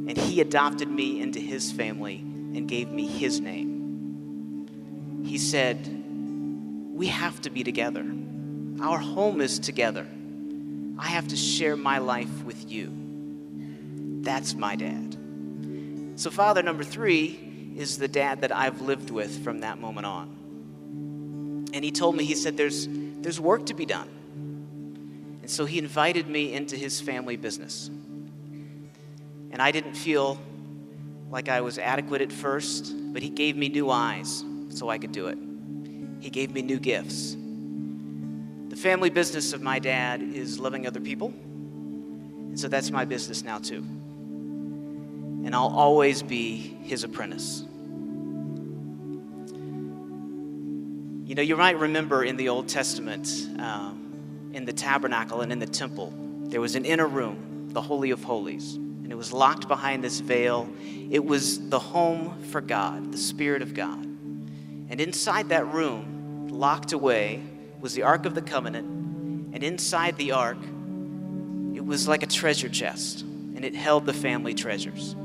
And 0.09 0.17
he 0.17 0.41
adopted 0.41 0.89
me 0.89 1.21
into 1.21 1.39
his 1.39 1.71
family 1.71 2.17
and 2.17 2.67
gave 2.67 2.89
me 2.89 3.07
his 3.07 3.39
name. 3.39 4.67
He 5.23 5.37
said, 5.37 5.87
We 6.93 7.07
have 7.07 7.39
to 7.43 7.49
be 7.49 7.63
together. 7.63 8.05
Our 8.81 8.97
home 8.97 9.39
is 9.39 9.57
together. 9.57 10.05
I 10.99 11.07
have 11.07 11.29
to 11.29 11.37
share 11.37 11.77
my 11.77 11.99
life 11.99 12.43
with 12.43 12.69
you. 12.69 12.91
That's 14.21 14.53
my 14.53 14.75
dad. 14.75 15.15
So, 16.17 16.29
father 16.29 16.61
number 16.61 16.83
three 16.83 17.50
is 17.75 17.97
the 17.97 18.07
dad 18.07 18.41
that 18.41 18.55
I've 18.55 18.81
lived 18.81 19.09
with 19.09 19.43
from 19.43 19.61
that 19.61 19.79
moment 19.79 20.05
on. 20.05 21.69
And 21.73 21.83
he 21.83 21.91
told 21.91 22.15
me, 22.15 22.25
he 22.25 22.35
said, 22.35 22.57
there's, 22.57 22.87
there's 22.89 23.39
work 23.39 23.67
to 23.67 23.73
be 23.73 23.85
done. 23.85 24.09
And 25.41 25.49
so 25.49 25.65
he 25.65 25.79
invited 25.79 26.27
me 26.27 26.53
into 26.53 26.75
his 26.75 26.99
family 26.99 27.37
business. 27.37 27.87
And 27.87 29.61
I 29.61 29.71
didn't 29.71 29.95
feel 29.95 30.39
like 31.29 31.49
I 31.49 31.61
was 31.61 31.77
adequate 31.77 32.21
at 32.21 32.31
first, 32.31 32.93
but 33.13 33.21
he 33.21 33.29
gave 33.29 33.55
me 33.55 33.69
new 33.69 33.89
eyes 33.89 34.43
so 34.69 34.89
I 34.89 34.97
could 34.97 35.11
do 35.11 35.27
it. 35.27 35.37
He 36.19 36.29
gave 36.29 36.51
me 36.51 36.61
new 36.61 36.79
gifts. 36.79 37.35
The 38.69 38.75
family 38.75 39.09
business 39.09 39.53
of 39.53 39.61
my 39.61 39.79
dad 39.79 40.21
is 40.21 40.59
loving 40.59 40.87
other 40.87 40.99
people. 40.99 41.27
And 41.29 42.59
so 42.59 42.67
that's 42.67 42.91
my 42.91 43.05
business 43.05 43.43
now, 43.43 43.59
too 43.59 43.85
and 45.45 45.55
I'll 45.55 45.75
always 45.75 46.21
be 46.23 46.57
his 46.83 47.03
apprentice. 47.03 47.65
You 51.25 51.35
know, 51.35 51.41
you 51.41 51.55
might 51.55 51.79
remember 51.79 52.23
in 52.23 52.35
the 52.35 52.49
Old 52.49 52.67
Testament, 52.67 53.47
um, 53.59 54.51
in 54.53 54.65
the 54.65 54.73
tabernacle 54.73 55.41
and 55.41 55.51
in 55.51 55.59
the 55.59 55.65
temple, 55.65 56.13
there 56.47 56.59
was 56.59 56.75
an 56.75 56.83
inner 56.83 57.07
room, 57.07 57.69
the 57.71 57.81
Holy 57.81 58.11
of 58.11 58.23
Holies, 58.23 58.75
and 58.75 59.11
it 59.11 59.15
was 59.15 59.31
locked 59.31 59.67
behind 59.67 60.03
this 60.03 60.19
veil. 60.19 60.69
It 61.09 61.23
was 61.23 61.69
the 61.69 61.79
home 61.79 62.43
for 62.49 62.59
God, 62.59 63.13
the 63.13 63.17
Spirit 63.17 63.61
of 63.61 63.73
God. 63.73 64.03
And 64.03 64.99
inside 64.99 65.49
that 65.49 65.65
room, 65.67 66.49
locked 66.49 66.91
away, 66.91 67.41
was 67.79 67.93
the 67.93 68.03
Ark 68.03 68.25
of 68.25 68.35
the 68.35 68.41
Covenant, 68.41 68.85
and 69.53 69.63
inside 69.63 70.17
the 70.17 70.33
Ark, 70.33 70.57
it 71.73 71.85
was 71.85 72.07
like 72.07 72.23
a 72.23 72.27
treasure 72.27 72.69
chest, 72.69 73.21
and 73.21 73.63
it 73.63 73.73
held 73.73 74.05
the 74.05 74.13
family 74.13 74.53
treasures. 74.53 75.15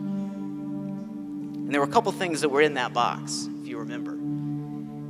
And 1.66 1.74
there 1.74 1.80
were 1.80 1.86
a 1.86 1.90
couple 1.90 2.12
things 2.12 2.42
that 2.42 2.48
were 2.48 2.62
in 2.62 2.74
that 2.74 2.92
box, 2.92 3.48
if 3.60 3.66
you 3.66 3.78
remember. 3.78 4.16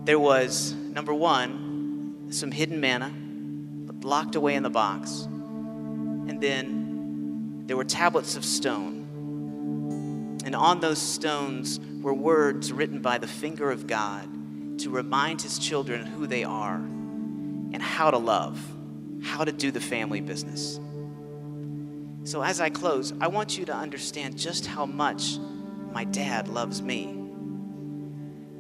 There 0.07 0.19
was, 0.19 0.73
number 0.73 1.13
one, 1.13 2.27
some 2.31 2.51
hidden 2.51 2.81
manna 2.81 3.13
locked 4.07 4.37
away 4.37 4.55
in 4.55 4.63
the 4.63 4.71
box. 4.71 5.25
And 5.27 6.41
then 6.41 7.65
there 7.67 7.77
were 7.77 7.85
tablets 7.85 8.37
of 8.37 8.45
stone. 8.45 10.39
And 10.45 10.55
on 10.55 10.81
those 10.81 11.01
stones 11.01 11.81
were 12.01 12.15
words 12.15 12.73
written 12.73 13.03
by 13.03 13.19
the 13.19 13.27
finger 13.27 13.71
of 13.71 13.87
God 13.87 14.79
to 14.81 14.91
remind 14.91 15.43
his 15.43 15.59
children 15.59 16.07
who 16.07 16.27
they 16.27 16.45
are 16.45 16.77
and 16.77 17.83
how 17.83 18.11
to 18.11 18.19
love, 18.19 18.59
how 19.23 19.45
to 19.45 19.53
do 19.53 19.71
the 19.71 19.81
family 19.81 20.21
business. 20.21 20.79
So, 22.25 22.43
as 22.43 22.61
I 22.61 22.71
close, 22.71 23.13
I 23.21 23.29
want 23.29 23.59
you 23.59 23.65
to 23.67 23.75
understand 23.75 24.37
just 24.39 24.67
how 24.67 24.87
much 24.87 25.39
my 25.97 26.05
dad 26.05 26.47
loves 26.49 26.83
me. 26.83 27.07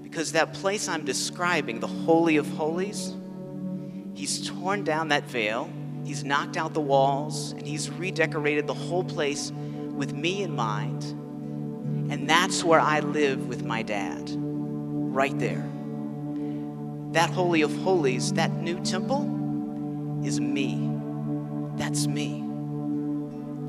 Because 0.02 0.32
that 0.32 0.54
place 0.54 0.88
I'm 0.88 1.04
describing, 1.04 1.80
the 1.80 1.86
Holy 1.86 2.38
of 2.38 2.48
Holies, 2.48 3.14
he's 4.14 4.48
torn 4.48 4.84
down 4.84 5.08
that 5.08 5.24
veil, 5.24 5.68
he's 6.02 6.24
knocked 6.24 6.56
out 6.56 6.72
the 6.72 6.80
walls, 6.80 7.52
and 7.52 7.66
he's 7.66 7.90
redecorated 7.90 8.66
the 8.66 8.72
whole 8.72 9.04
place 9.04 9.52
with 9.52 10.14
me 10.14 10.44
in 10.44 10.56
mind. 10.56 11.02
And 12.10 12.26
that's 12.26 12.64
where 12.64 12.80
I 12.80 13.00
live 13.00 13.48
with 13.48 13.62
my 13.62 13.82
dad, 13.82 14.30
right 14.30 15.38
there. 15.38 15.68
That 17.12 17.28
Holy 17.28 17.60
of 17.60 17.76
Holies, 17.82 18.32
that 18.32 18.50
new 18.50 18.82
temple, 18.82 19.24
is 20.24 20.40
me. 20.40 20.90
That's 21.76 22.06
me. 22.06 22.42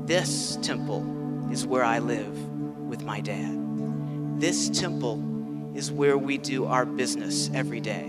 This 0.06 0.56
temple 0.62 1.50
is 1.52 1.66
where 1.66 1.84
I 1.84 1.98
live 1.98 2.47
with 2.88 3.04
my 3.04 3.20
dad. 3.20 4.40
This 4.40 4.68
temple 4.70 5.76
is 5.76 5.92
where 5.92 6.16
we 6.18 6.38
do 6.38 6.66
our 6.66 6.86
business 6.86 7.50
every 7.54 7.80
day. 7.80 8.04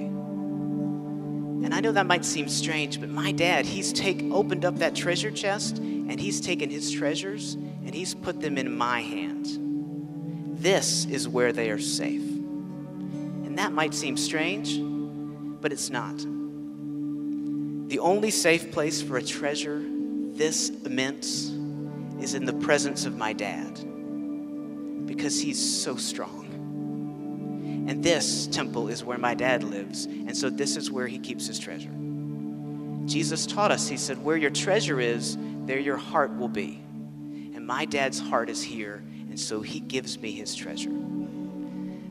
And 1.61 1.73
I 1.73 1.81
know 1.81 1.91
that 1.91 2.07
might 2.07 2.23
seem 2.23 2.47
strange, 2.47 2.99
but 2.99 3.09
my 3.09 3.31
dad, 3.31 3.65
he's 3.65 3.91
take 3.91 4.23
opened 4.31 4.63
up 4.65 4.77
that 4.77 4.95
treasure 4.95 5.31
chest 5.31 5.81
and 6.09 6.19
He's 6.19 6.41
taken 6.41 6.71
His 6.71 6.91
treasures 6.91 7.53
and 7.53 7.93
He's 7.93 8.15
put 8.15 8.41
them 8.41 8.57
in 8.57 8.75
my 8.75 9.01
hands. 9.01 9.57
This 10.59 11.05
is 11.05 11.27
where 11.27 11.53
they 11.53 11.69
are 11.69 11.79
safe. 11.79 12.21
And 12.21 13.57
that 13.59 13.71
might 13.71 13.93
seem 13.93 14.17
strange, 14.17 14.79
but 15.61 15.71
it's 15.71 15.91
not. 15.91 16.17
The 16.17 17.99
only 17.99 18.31
safe 18.31 18.71
place 18.71 19.01
for 19.01 19.17
a 19.17 19.23
treasure 19.23 19.81
this 20.33 20.69
immense 20.69 21.49
is 22.21 22.33
in 22.33 22.45
the 22.45 22.53
presence 22.53 23.05
of 23.05 23.15
my 23.15 23.33
dad 23.33 23.79
because 25.09 25.41
he's 25.41 25.59
so 25.59 25.95
strong. 25.95 26.45
And 27.89 28.03
this 28.03 28.45
temple 28.45 28.89
is 28.89 29.03
where 29.03 29.17
my 29.17 29.33
dad 29.33 29.63
lives, 29.63 30.05
and 30.05 30.37
so 30.37 30.51
this 30.51 30.77
is 30.77 30.91
where 30.91 31.07
he 31.07 31.17
keeps 31.17 31.47
his 31.47 31.57
treasure. 31.57 31.89
Jesus 33.05 33.47
taught 33.47 33.71
us, 33.71 33.87
he 33.87 33.97
said, 33.97 34.23
Where 34.23 34.37
your 34.37 34.51
treasure 34.51 34.99
is, 34.99 35.35
there 35.65 35.79
your 35.79 35.97
heart 35.97 36.37
will 36.37 36.47
be. 36.47 36.79
And 37.55 37.65
my 37.65 37.85
dad's 37.85 38.19
heart 38.19 38.51
is 38.51 38.61
here, 38.61 39.03
and 39.29 39.39
so 39.39 39.61
he 39.61 39.79
gives 39.79 40.19
me 40.19 40.31
his 40.31 40.53
treasure. 40.53 40.93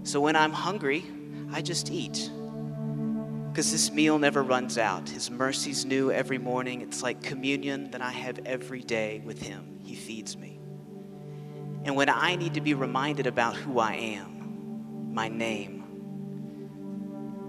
So 0.02 0.20
when 0.20 0.34
I'm 0.34 0.52
hungry, 0.52 1.04
I 1.52 1.62
just 1.62 1.92
eat. 1.92 2.28
Because 3.52 3.70
this 3.70 3.92
meal 3.92 4.18
never 4.18 4.42
runs 4.42 4.76
out. 4.76 5.08
His 5.08 5.30
mercy's 5.30 5.84
new 5.84 6.10
every 6.10 6.38
morning. 6.38 6.80
It's 6.80 7.00
like 7.00 7.22
communion 7.22 7.92
that 7.92 8.02
I 8.02 8.10
have 8.10 8.40
every 8.44 8.82
day 8.82 9.22
with 9.24 9.40
him. 9.40 9.78
He 9.84 9.94
feeds 9.94 10.36
me. 10.36 10.57
And 11.88 11.96
when 11.96 12.10
I 12.10 12.36
need 12.36 12.52
to 12.52 12.60
be 12.60 12.74
reminded 12.74 13.26
about 13.26 13.56
who 13.56 13.78
I 13.78 13.94
am, 13.94 15.14
my 15.14 15.28
name, 15.28 15.84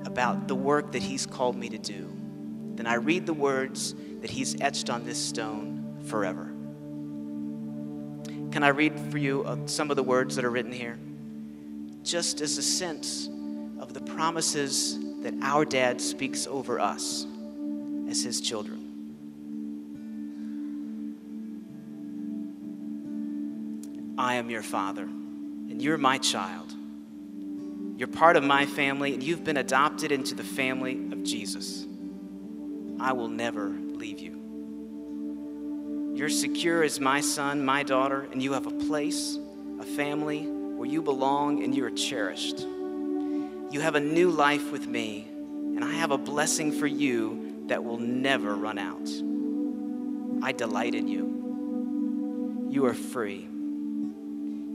about 0.05 0.47
the 0.47 0.55
work 0.55 0.93
that 0.93 1.03
he's 1.03 1.25
called 1.25 1.57
me 1.57 1.67
to 1.67 1.77
do, 1.77 2.09
then 2.75 2.87
I 2.87 2.93
read 2.93 3.25
the 3.25 3.33
words 3.33 3.93
that 4.21 4.29
he's 4.29 4.55
etched 4.61 4.89
on 4.89 5.03
this 5.03 5.17
stone 5.21 5.99
forever. 6.05 6.45
Can 8.53 8.63
I 8.63 8.69
read 8.69 8.97
for 9.11 9.17
you 9.17 9.43
uh, 9.43 9.57
some 9.65 9.89
of 9.89 9.97
the 9.97 10.03
words 10.03 10.37
that 10.37 10.45
are 10.45 10.49
written 10.49 10.71
here? 10.71 10.97
Just 12.03 12.39
as 12.39 12.57
a 12.57 12.63
sense 12.63 13.27
of 13.77 13.93
the 13.93 13.99
promises 13.99 14.97
that 15.21 15.33
our 15.41 15.65
dad 15.65 15.99
speaks 15.99 16.47
over 16.47 16.79
us 16.79 17.27
as 18.09 18.23
his 18.23 18.39
children. 18.39 18.78
I 24.19 24.35
am 24.35 24.49
your 24.49 24.63
father, 24.63 25.03
and 25.03 25.81
you're 25.81 25.97
my 25.97 26.17
child. 26.17 26.73
You're 27.95 28.09
part 28.09 28.35
of 28.35 28.43
my 28.43 28.65
family, 28.65 29.13
and 29.13 29.23
you've 29.23 29.45
been 29.45 29.55
adopted 29.55 30.11
into 30.11 30.35
the 30.35 30.43
family 30.43 30.95
of 31.13 31.23
Jesus. 31.23 31.87
I 32.99 33.13
will 33.13 33.29
never 33.29 33.69
leave 33.69 34.19
you. 34.19 36.11
You're 36.15 36.27
secure 36.27 36.83
as 36.83 36.99
my 36.99 37.21
son, 37.21 37.63
my 37.63 37.81
daughter, 37.83 38.27
and 38.33 38.43
you 38.43 38.51
have 38.51 38.65
a 38.67 38.71
place, 38.71 39.39
a 39.79 39.85
family 39.85 40.45
where 40.45 40.89
you 40.89 41.01
belong 41.01 41.63
and 41.63 41.73
you 41.73 41.85
are 41.85 41.89
cherished. 41.89 42.59
You 42.59 43.79
have 43.79 43.95
a 43.95 44.01
new 44.01 44.31
life 44.31 44.69
with 44.69 44.85
me, 44.85 45.29
and 45.29 45.81
I 45.81 45.93
have 45.93 46.11
a 46.11 46.17
blessing 46.17 46.73
for 46.73 46.87
you 46.87 47.63
that 47.67 47.85
will 47.85 47.99
never 47.99 48.53
run 48.53 48.79
out. 48.79 49.09
I 50.45 50.51
delight 50.51 50.93
in 50.93 51.07
you. 51.07 52.67
You 52.69 52.85
are 52.85 52.93
free. 52.93 53.47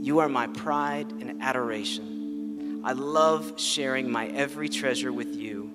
You 0.04 0.18
are 0.18 0.28
my 0.28 0.48
pride 0.48 1.10
and 1.12 1.42
adoration. 1.42 2.82
I 2.84 2.92
love 2.92 3.58
sharing 3.58 4.12
my 4.12 4.26
every 4.26 4.68
treasure 4.68 5.10
with 5.10 5.34
you. 5.34 5.72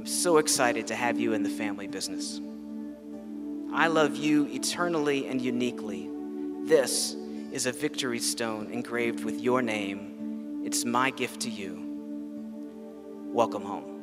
I'm 0.00 0.06
so 0.06 0.38
excited 0.38 0.88
to 0.88 0.96
have 0.96 1.20
you 1.20 1.34
in 1.34 1.44
the 1.44 1.48
family 1.48 1.86
business. 1.86 2.40
I 3.72 3.86
love 3.86 4.16
you 4.16 4.48
eternally 4.48 5.28
and 5.28 5.40
uniquely. 5.40 6.10
This 6.64 7.14
is 7.52 7.66
a 7.66 7.70
victory 7.70 8.18
stone 8.18 8.72
engraved 8.72 9.22
with 9.24 9.40
your 9.40 9.62
name. 9.62 10.64
It's 10.64 10.84
my 10.84 11.10
gift 11.10 11.42
to 11.42 11.48
you. 11.48 11.80
Welcome 13.32 13.62
home. 13.62 14.02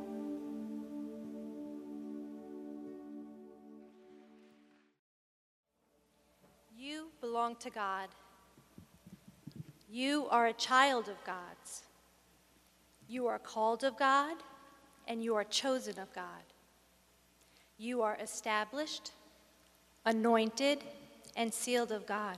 You 6.74 7.08
belong 7.20 7.58
to 7.58 7.70
God. 7.70 8.08
You 9.94 10.28
are 10.30 10.48
a 10.48 10.54
child 10.54 11.10
of 11.10 11.22
God's. 11.26 11.84
You 13.10 13.28
are 13.28 13.38
called 13.38 13.84
of 13.84 14.00
God, 14.00 14.38
and 15.06 15.22
you 15.22 15.36
are 15.36 15.44
chosen 15.44 16.00
of 16.00 16.14
God. 16.14 16.46
You 17.78 18.02
are 18.02 18.18
established, 18.22 19.12
anointed, 20.06 20.86
and 21.36 21.54
sealed 21.54 21.92
of 21.92 22.06
God. 22.06 22.38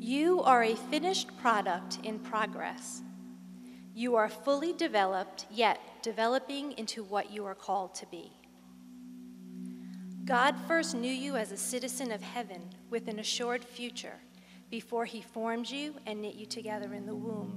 You 0.00 0.42
are 0.42 0.64
a 0.64 0.74
finished 0.74 1.28
product 1.38 2.00
in 2.02 2.18
progress. 2.18 3.02
You 3.94 4.16
are 4.16 4.28
fully 4.28 4.72
developed, 4.72 5.46
yet 5.52 5.78
developing 6.02 6.72
into 6.72 7.04
what 7.04 7.30
you 7.30 7.44
are 7.44 7.54
called 7.54 7.94
to 7.94 8.06
be. 8.06 8.32
God 10.24 10.56
first 10.66 10.96
knew 10.96 11.12
you 11.12 11.36
as 11.36 11.52
a 11.52 11.56
citizen 11.56 12.10
of 12.10 12.22
heaven 12.22 12.70
with 12.90 13.06
an 13.06 13.20
assured 13.20 13.64
future 13.64 14.18
before 14.74 15.04
he 15.04 15.20
formed 15.20 15.70
you 15.70 15.94
and 16.04 16.20
knit 16.20 16.34
you 16.34 16.46
together 16.46 16.94
in 16.94 17.06
the 17.06 17.14
womb. 17.14 17.56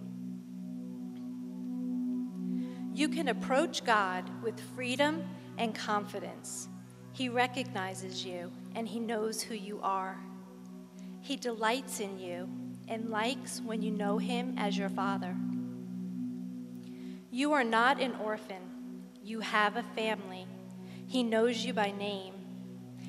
You 2.93 3.09
can 3.09 3.29
approach 3.29 3.83
God 3.83 4.23
with 4.43 4.59
freedom 4.75 5.23
and 5.57 5.73
confidence. 5.73 6.69
He 7.13 7.27
recognizes 7.27 8.23
you 8.23 8.51
and 8.75 8.87
he 8.87 8.99
knows 8.99 9.41
who 9.41 9.55
you 9.55 9.79
are. 9.81 10.19
He 11.19 11.37
delights 11.37 12.01
in 12.01 12.19
you 12.19 12.47
and 12.87 13.09
likes 13.09 13.61
when 13.65 13.81
you 13.81 13.89
know 13.89 14.19
him 14.19 14.53
as 14.55 14.77
your 14.77 14.89
father. 14.89 15.35
You 17.31 17.51
are 17.53 17.63
not 17.63 17.99
an 17.99 18.13
orphan, 18.23 18.61
you 19.23 19.39
have 19.39 19.75
a 19.75 19.81
family. 19.95 20.45
He 21.07 21.23
knows 21.23 21.65
you 21.65 21.73
by 21.73 21.89
name. 21.89 22.35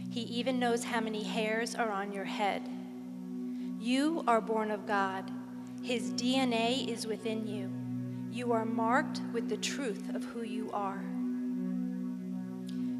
He 0.08 0.22
even 0.22 0.58
knows 0.58 0.84
how 0.84 1.00
many 1.00 1.24
hairs 1.24 1.74
are 1.74 1.90
on 1.90 2.10
your 2.10 2.24
head. 2.24 2.62
You 3.80 4.24
are 4.26 4.40
born 4.40 4.72
of 4.72 4.86
God. 4.86 5.30
His 5.82 6.10
DNA 6.12 6.88
is 6.88 7.06
within 7.06 7.46
you. 7.46 7.70
You 8.36 8.52
are 8.52 8.64
marked 8.64 9.20
with 9.32 9.48
the 9.48 9.56
truth 9.56 10.14
of 10.14 10.24
who 10.24 10.42
you 10.42 10.70
are. 10.72 11.02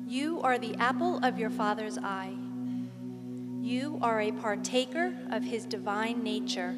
You 0.06 0.40
are 0.40 0.56
the 0.56 0.76
apple 0.76 1.18
of 1.24 1.36
your 1.36 1.50
Father's 1.50 1.98
eye. 1.98 2.32
You 3.60 3.98
are 4.00 4.20
a 4.20 4.30
partaker 4.30 5.12
of 5.30 5.42
His 5.42 5.66
divine 5.66 6.22
nature, 6.22 6.76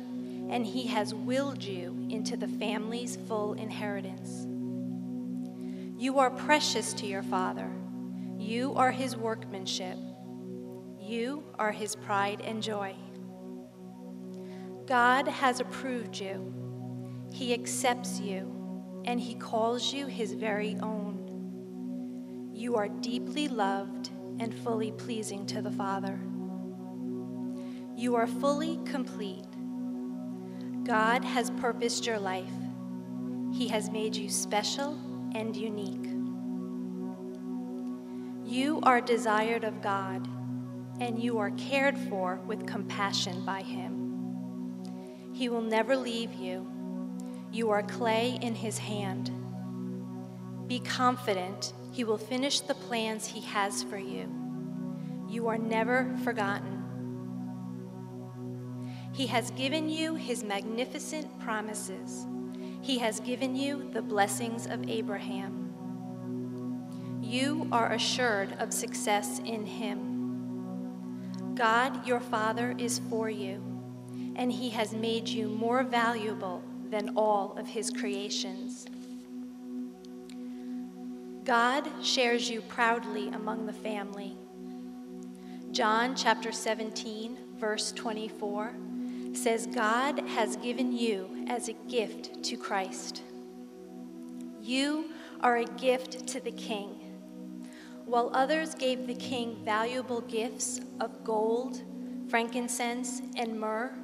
and 0.49 0.65
He 0.65 0.87
has 0.87 1.15
willed 1.15 1.63
you 1.63 2.07
into 2.09 2.39
the 2.39 2.49
family's 2.49 3.17
full 3.29 3.53
inheritance. 3.53 4.47
You 6.01 6.19
are 6.19 6.31
precious 6.31 6.95
to 6.95 7.07
your 7.07 7.23
Father. 7.23 7.71
You 8.39 8.73
are 8.77 8.91
His 8.91 9.15
workmanship. 9.15 9.99
You 10.99 11.45
are 11.59 11.73
His 11.73 11.95
pride 11.95 12.41
and 12.41 12.63
joy. 12.63 12.97
God 14.91 15.29
has 15.29 15.61
approved 15.61 16.19
you. 16.19 16.53
He 17.33 17.55
accepts 17.55 18.19
you, 18.19 19.03
and 19.05 19.21
He 19.21 19.37
calls 19.37 19.95
you 19.95 20.09
His 20.09 20.33
very 20.33 20.77
own. 20.83 22.51
You 22.53 22.75
are 22.75 22.89
deeply 22.89 23.47
loved 23.47 24.11
and 24.41 24.53
fully 24.53 24.91
pleasing 24.91 25.47
to 25.47 25.63
the 25.63 25.71
Father. 25.71 26.19
You 27.95 28.17
are 28.17 28.27
fully 28.27 28.81
complete. 28.85 29.47
God 30.83 31.25
has 31.25 31.51
purposed 31.51 32.05
your 32.05 32.19
life. 32.19 32.51
He 33.53 33.69
has 33.69 33.93
made 33.93 34.17
you 34.17 34.29
special 34.29 34.99
and 35.37 35.55
unique. 35.55 36.11
You 38.45 38.81
are 38.83 39.01
desired 39.01 39.63
of 39.63 39.83
God, 39.83 40.27
and 40.99 41.23
you 41.23 41.39
are 41.39 41.53
cared 41.53 41.97
for 41.97 42.41
with 42.45 42.67
compassion 42.67 43.45
by 43.45 43.63
Him. 43.63 44.00
He 45.41 45.49
will 45.49 45.63
never 45.63 45.97
leave 45.97 46.35
you. 46.35 46.71
You 47.51 47.71
are 47.71 47.83
clay 47.83 48.39
in 48.43 48.55
His 48.55 48.77
hand. 48.77 49.31
Be 50.69 50.81
confident 50.81 51.73
He 51.93 52.05
will 52.05 52.19
finish 52.19 52.61
the 52.61 52.75
plans 52.75 53.27
He 53.27 53.41
has 53.47 53.83
for 53.83 53.97
you. 53.97 54.29
You 55.31 55.49
are 55.49 55.57
never 55.57 56.15
forgotten. 56.25 56.85
He 59.15 59.29
has 59.29 59.51
given 59.53 59.89
you 59.89 60.15
His 60.15 60.45
magnificent 60.45 61.41
promises. 61.41 62.27
He 62.83 62.99
has 62.99 63.19
given 63.21 63.57
you 63.57 63.89
the 63.95 64.03
blessings 64.03 64.67
of 64.67 64.91
Abraham. 64.91 65.71
You 67.23 67.67
are 67.73 67.93
assured 67.93 68.53
of 68.59 68.75
success 68.75 69.39
in 69.39 69.65
Him. 69.65 71.55
God, 71.55 72.07
your 72.07 72.21
Father, 72.21 72.75
is 72.77 73.01
for 73.09 73.31
you, 73.31 73.70
and 74.37 74.53
He 74.53 74.71
has 74.71 74.93
made 74.93 75.29
you 75.29 75.49
more 75.49 75.83
valuable 75.83 76.63
than 76.91 77.11
all 77.17 77.57
of 77.59 77.67
His 77.67 77.91
creations. 77.91 78.87
God 81.45 81.89
shares 82.03 82.51
you 82.51 82.61
proudly 82.63 83.29
among 83.29 83.67
the 83.67 83.73
family. 83.73 84.37
John 85.73 86.15
chapter 86.15 86.53
17, 86.53 87.37
verse 87.59 87.93
24 87.93 88.75
says, 89.33 89.67
God 89.67 90.19
has 90.31 90.57
given 90.57 90.93
you 90.93 91.45
as 91.49 91.69
a 91.69 91.75
gift 91.89 92.43
to 92.45 92.57
Christ. 92.57 93.23
You 94.61 95.11
are 95.41 95.59
a 95.59 95.65
gift 95.65 96.27
to 96.29 96.41
the 96.41 96.53
King. 96.53 96.97
While 98.05 98.31
others 98.35 98.75
gave 98.75 99.07
the 99.07 99.15
King 99.15 99.57
valuable 99.65 100.21
gifts 100.23 100.81
of 101.01 101.25
gold, 101.25 101.81
frankincense, 102.29 103.23
and 103.37 103.59
myrrh, 103.59 103.95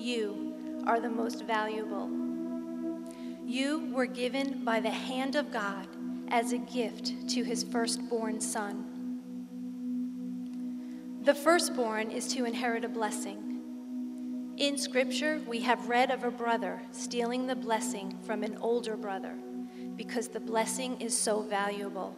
you 0.00 0.82
are 0.86 1.00
the 1.00 1.10
most 1.10 1.44
valuable. 1.44 2.10
You 3.44 3.90
were 3.92 4.06
given 4.06 4.64
by 4.64 4.80
the 4.80 4.90
hand 4.90 5.36
of 5.36 5.52
God 5.52 5.86
as 6.28 6.52
a 6.52 6.58
gift 6.58 7.28
to 7.30 7.42
his 7.42 7.64
firstborn 7.64 8.40
son. 8.40 8.86
The 11.22 11.34
firstborn 11.34 12.10
is 12.10 12.28
to 12.34 12.44
inherit 12.44 12.84
a 12.84 12.88
blessing. 12.88 14.54
In 14.56 14.78
Scripture, 14.78 15.40
we 15.46 15.60
have 15.60 15.88
read 15.88 16.10
of 16.10 16.24
a 16.24 16.30
brother 16.30 16.80
stealing 16.92 17.46
the 17.46 17.56
blessing 17.56 18.18
from 18.22 18.42
an 18.42 18.56
older 18.60 18.96
brother 18.96 19.36
because 19.96 20.28
the 20.28 20.40
blessing 20.40 21.00
is 21.00 21.16
so 21.16 21.42
valuable. 21.42 22.16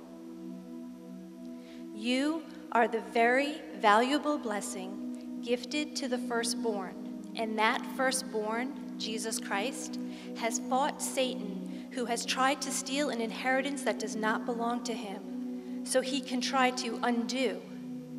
You 1.95 2.43
are 2.73 2.89
the 2.89 3.03
very 3.13 3.57
valuable 3.81 4.39
blessing 4.39 5.41
gifted 5.43 5.97
to 5.97 6.09
the 6.09 6.19
firstborn, 6.19 7.12
and 7.37 7.59
that 7.59 7.85
firstborn, 7.97 8.99
Jesus 8.99 9.39
Christ, 9.39 9.99
has 10.37 10.61
fought 10.69 11.03
Satan, 11.03 11.89
who 11.93 12.05
has 12.05 12.25
tried 12.25 12.63
to 12.63 12.71
steal 12.71 13.11
an 13.11 13.21
inheritance 13.21 13.83
that 13.83 13.99
does 13.99 14.17
not 14.17 14.47
belong 14.47 14.83
to 14.85 14.95
him, 14.95 15.85
so 15.85 16.01
he 16.01 16.21
can 16.21 16.41
try 16.41 16.71
to 16.71 16.99
undo 17.03 17.61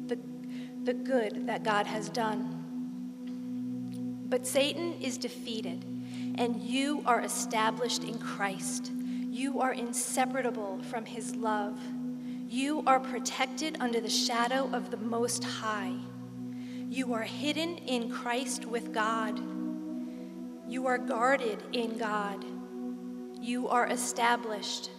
the, 0.08 0.20
the 0.84 0.94
good 0.94 1.48
that 1.48 1.64
God 1.64 1.88
has 1.88 2.10
done. 2.10 2.60
But 4.30 4.46
Satan 4.48 5.02
is 5.02 5.18
defeated, 5.18 5.84
and 6.36 6.62
you 6.62 7.04
are 7.06 7.22
established 7.22 8.04
in 8.04 8.18
Christ. 8.20 8.92
You 9.30 9.62
are 9.62 9.74
inseparable 9.74 10.80
from 10.90 11.06
his 11.06 11.36
love. 11.36 11.80
You 12.50 12.84
are 12.86 13.00
protected 13.00 13.78
under 13.80 14.00
the 14.00 14.10
shadow 14.10 14.70
of 14.74 14.92
the 14.92 14.98
Most 14.98 15.44
High. 15.44 15.94
You 16.94 17.16
are 17.16 17.24
hidden 17.24 17.80
in 17.80 18.12
Christ 18.12 18.66
with 18.68 18.94
God. 18.94 19.40
You 20.70 20.86
are 20.86 21.00
guarded 21.00 21.58
in 21.72 21.98
God. 21.98 22.46
You 23.42 23.68
are 23.68 23.88
established. 23.88 24.92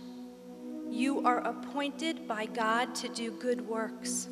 You 0.90 1.24
are 1.24 1.38
appointed 1.46 2.26
by 2.26 2.46
God 2.46 2.96
to 2.96 3.08
do 3.08 3.30
good 3.30 3.60
works. 3.60 4.26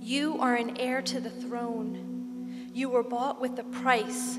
You 0.00 0.38
are 0.38 0.54
an 0.54 0.76
heir 0.78 1.02
to 1.02 1.18
the 1.18 1.28
throne. 1.28 2.70
You 2.72 2.88
were 2.88 3.02
bought 3.02 3.40
with 3.40 3.58
a 3.58 3.64
price. 3.64 4.38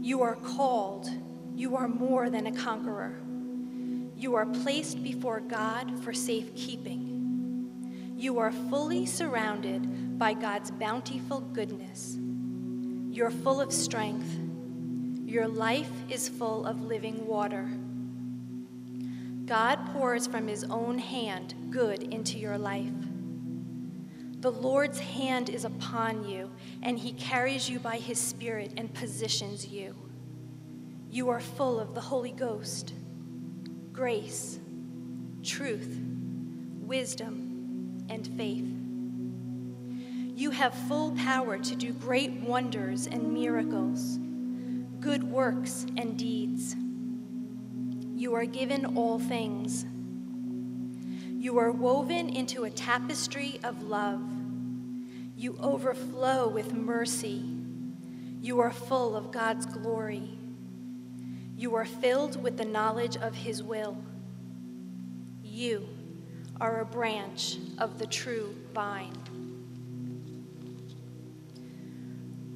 You 0.00 0.22
are 0.22 0.36
called. 0.36 1.06
You 1.54 1.76
are 1.76 1.86
more 1.86 2.30
than 2.30 2.46
a 2.46 2.52
conqueror. 2.52 3.20
You 4.16 4.36
are 4.36 4.46
placed 4.46 5.02
before 5.02 5.40
God 5.40 6.02
for 6.02 6.14
safekeeping. 6.14 7.09
You 8.20 8.38
are 8.38 8.52
fully 8.52 9.06
surrounded 9.06 10.18
by 10.18 10.34
God's 10.34 10.70
bountiful 10.70 11.40
goodness. 11.40 12.18
You're 13.10 13.30
full 13.30 13.62
of 13.62 13.72
strength. 13.72 14.30
Your 15.24 15.48
life 15.48 15.90
is 16.10 16.28
full 16.28 16.66
of 16.66 16.82
living 16.82 17.26
water. 17.26 17.66
God 19.46 19.94
pours 19.94 20.26
from 20.26 20.48
his 20.48 20.64
own 20.64 20.98
hand 20.98 21.54
good 21.70 22.02
into 22.02 22.36
your 22.36 22.58
life. 22.58 22.92
The 24.40 24.52
Lord's 24.52 25.00
hand 25.00 25.48
is 25.48 25.64
upon 25.64 26.28
you, 26.28 26.50
and 26.82 26.98
he 26.98 27.12
carries 27.14 27.70
you 27.70 27.78
by 27.78 27.96
his 27.96 28.18
Spirit 28.18 28.74
and 28.76 28.92
positions 28.92 29.66
you. 29.66 29.96
You 31.10 31.30
are 31.30 31.40
full 31.40 31.80
of 31.80 31.94
the 31.94 32.02
Holy 32.02 32.32
Ghost 32.32 32.92
grace, 33.94 34.58
truth, 35.42 35.98
wisdom, 36.82 37.49
and 38.10 38.26
faith. 38.36 38.66
You 40.38 40.50
have 40.50 40.74
full 40.88 41.12
power 41.12 41.58
to 41.58 41.76
do 41.76 41.92
great 41.92 42.32
wonders 42.32 43.06
and 43.06 43.32
miracles, 43.32 44.18
good 45.00 45.22
works 45.22 45.86
and 45.96 46.18
deeds. 46.18 46.74
You 48.14 48.34
are 48.34 48.44
given 48.44 48.96
all 48.96 49.18
things. 49.18 49.86
You 51.42 51.58
are 51.58 51.70
woven 51.70 52.28
into 52.28 52.64
a 52.64 52.70
tapestry 52.70 53.60
of 53.64 53.82
love. 53.82 54.20
You 55.36 55.56
overflow 55.62 56.48
with 56.48 56.74
mercy. 56.74 57.44
You 58.42 58.60
are 58.60 58.72
full 58.72 59.16
of 59.16 59.30
God's 59.30 59.64
glory. 59.64 60.38
You 61.56 61.74
are 61.76 61.84
filled 61.84 62.42
with 62.42 62.56
the 62.56 62.64
knowledge 62.64 63.16
of 63.16 63.34
His 63.34 63.62
will. 63.62 63.96
You 65.42 65.88
are 66.60 66.80
a 66.80 66.84
branch 66.84 67.56
of 67.78 67.98
the 67.98 68.06
true 68.06 68.54
vine. 68.74 69.16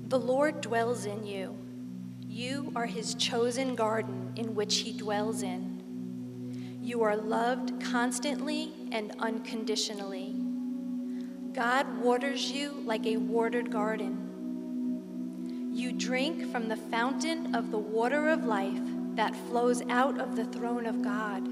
The 0.08 0.18
Lord 0.18 0.60
dwells 0.60 1.06
in 1.06 1.26
you. 1.26 1.56
You 2.20 2.72
are 2.76 2.86
His 2.86 3.14
chosen 3.14 3.74
garden 3.74 4.32
in 4.36 4.54
which 4.54 4.78
He 4.78 4.96
dwells 4.96 5.42
in. 5.42 6.78
You 6.82 7.02
are 7.02 7.16
loved 7.16 7.82
constantly 7.82 8.72
and 8.92 9.12
unconditionally. 9.18 10.34
God 11.54 11.98
waters 11.98 12.50
you 12.50 12.82
like 12.84 13.06
a 13.06 13.16
watered 13.16 13.70
garden. 13.70 15.70
You 15.72 15.92
drink 15.92 16.52
from 16.52 16.68
the 16.68 16.76
fountain 16.76 17.54
of 17.54 17.70
the 17.70 17.78
water 17.78 18.28
of 18.28 18.44
life 18.44 18.80
that 19.14 19.34
flows 19.34 19.82
out 19.88 20.20
of 20.20 20.36
the 20.36 20.44
throne 20.44 20.86
of 20.86 21.02
God. 21.02 21.48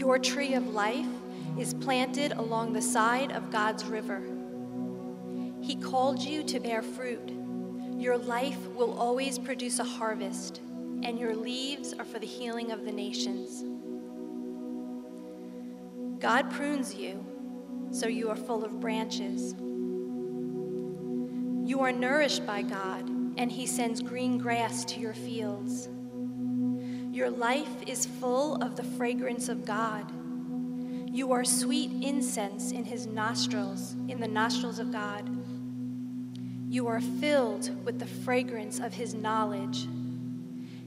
Your 0.00 0.18
tree 0.18 0.54
of 0.54 0.68
life 0.68 1.04
is 1.58 1.74
planted 1.74 2.32
along 2.32 2.72
the 2.72 2.80
side 2.80 3.32
of 3.32 3.50
God's 3.50 3.84
river. 3.84 4.22
He 5.60 5.76
called 5.76 6.22
you 6.22 6.42
to 6.42 6.58
bear 6.58 6.80
fruit. 6.80 7.30
Your 7.98 8.16
life 8.16 8.66
will 8.68 8.98
always 8.98 9.38
produce 9.38 9.78
a 9.78 9.84
harvest, 9.84 10.62
and 11.02 11.18
your 11.18 11.36
leaves 11.36 11.92
are 11.92 12.06
for 12.06 12.18
the 12.18 12.26
healing 12.26 12.72
of 12.72 12.86
the 12.86 12.92
nations. 12.92 13.62
God 16.18 16.50
prunes 16.50 16.94
you 16.94 17.22
so 17.90 18.08
you 18.08 18.30
are 18.30 18.36
full 18.36 18.64
of 18.64 18.80
branches. 18.80 19.52
You 21.68 21.80
are 21.82 21.92
nourished 21.92 22.46
by 22.46 22.62
God, 22.62 23.06
and 23.36 23.52
He 23.52 23.66
sends 23.66 24.00
green 24.00 24.38
grass 24.38 24.82
to 24.86 24.98
your 24.98 25.12
fields. 25.12 25.90
Your 27.20 27.28
life 27.28 27.82
is 27.86 28.06
full 28.06 28.54
of 28.62 28.76
the 28.76 28.82
fragrance 28.82 29.50
of 29.50 29.66
God. 29.66 30.10
You 31.14 31.32
are 31.32 31.44
sweet 31.44 31.92
incense 32.02 32.72
in 32.72 32.82
His 32.82 33.06
nostrils, 33.06 33.94
in 34.08 34.20
the 34.20 34.26
nostrils 34.26 34.78
of 34.78 34.90
God. 34.90 35.28
You 36.66 36.86
are 36.86 37.02
filled 37.02 37.84
with 37.84 37.98
the 37.98 38.06
fragrance 38.06 38.80
of 38.80 38.94
His 38.94 39.12
knowledge. 39.12 39.86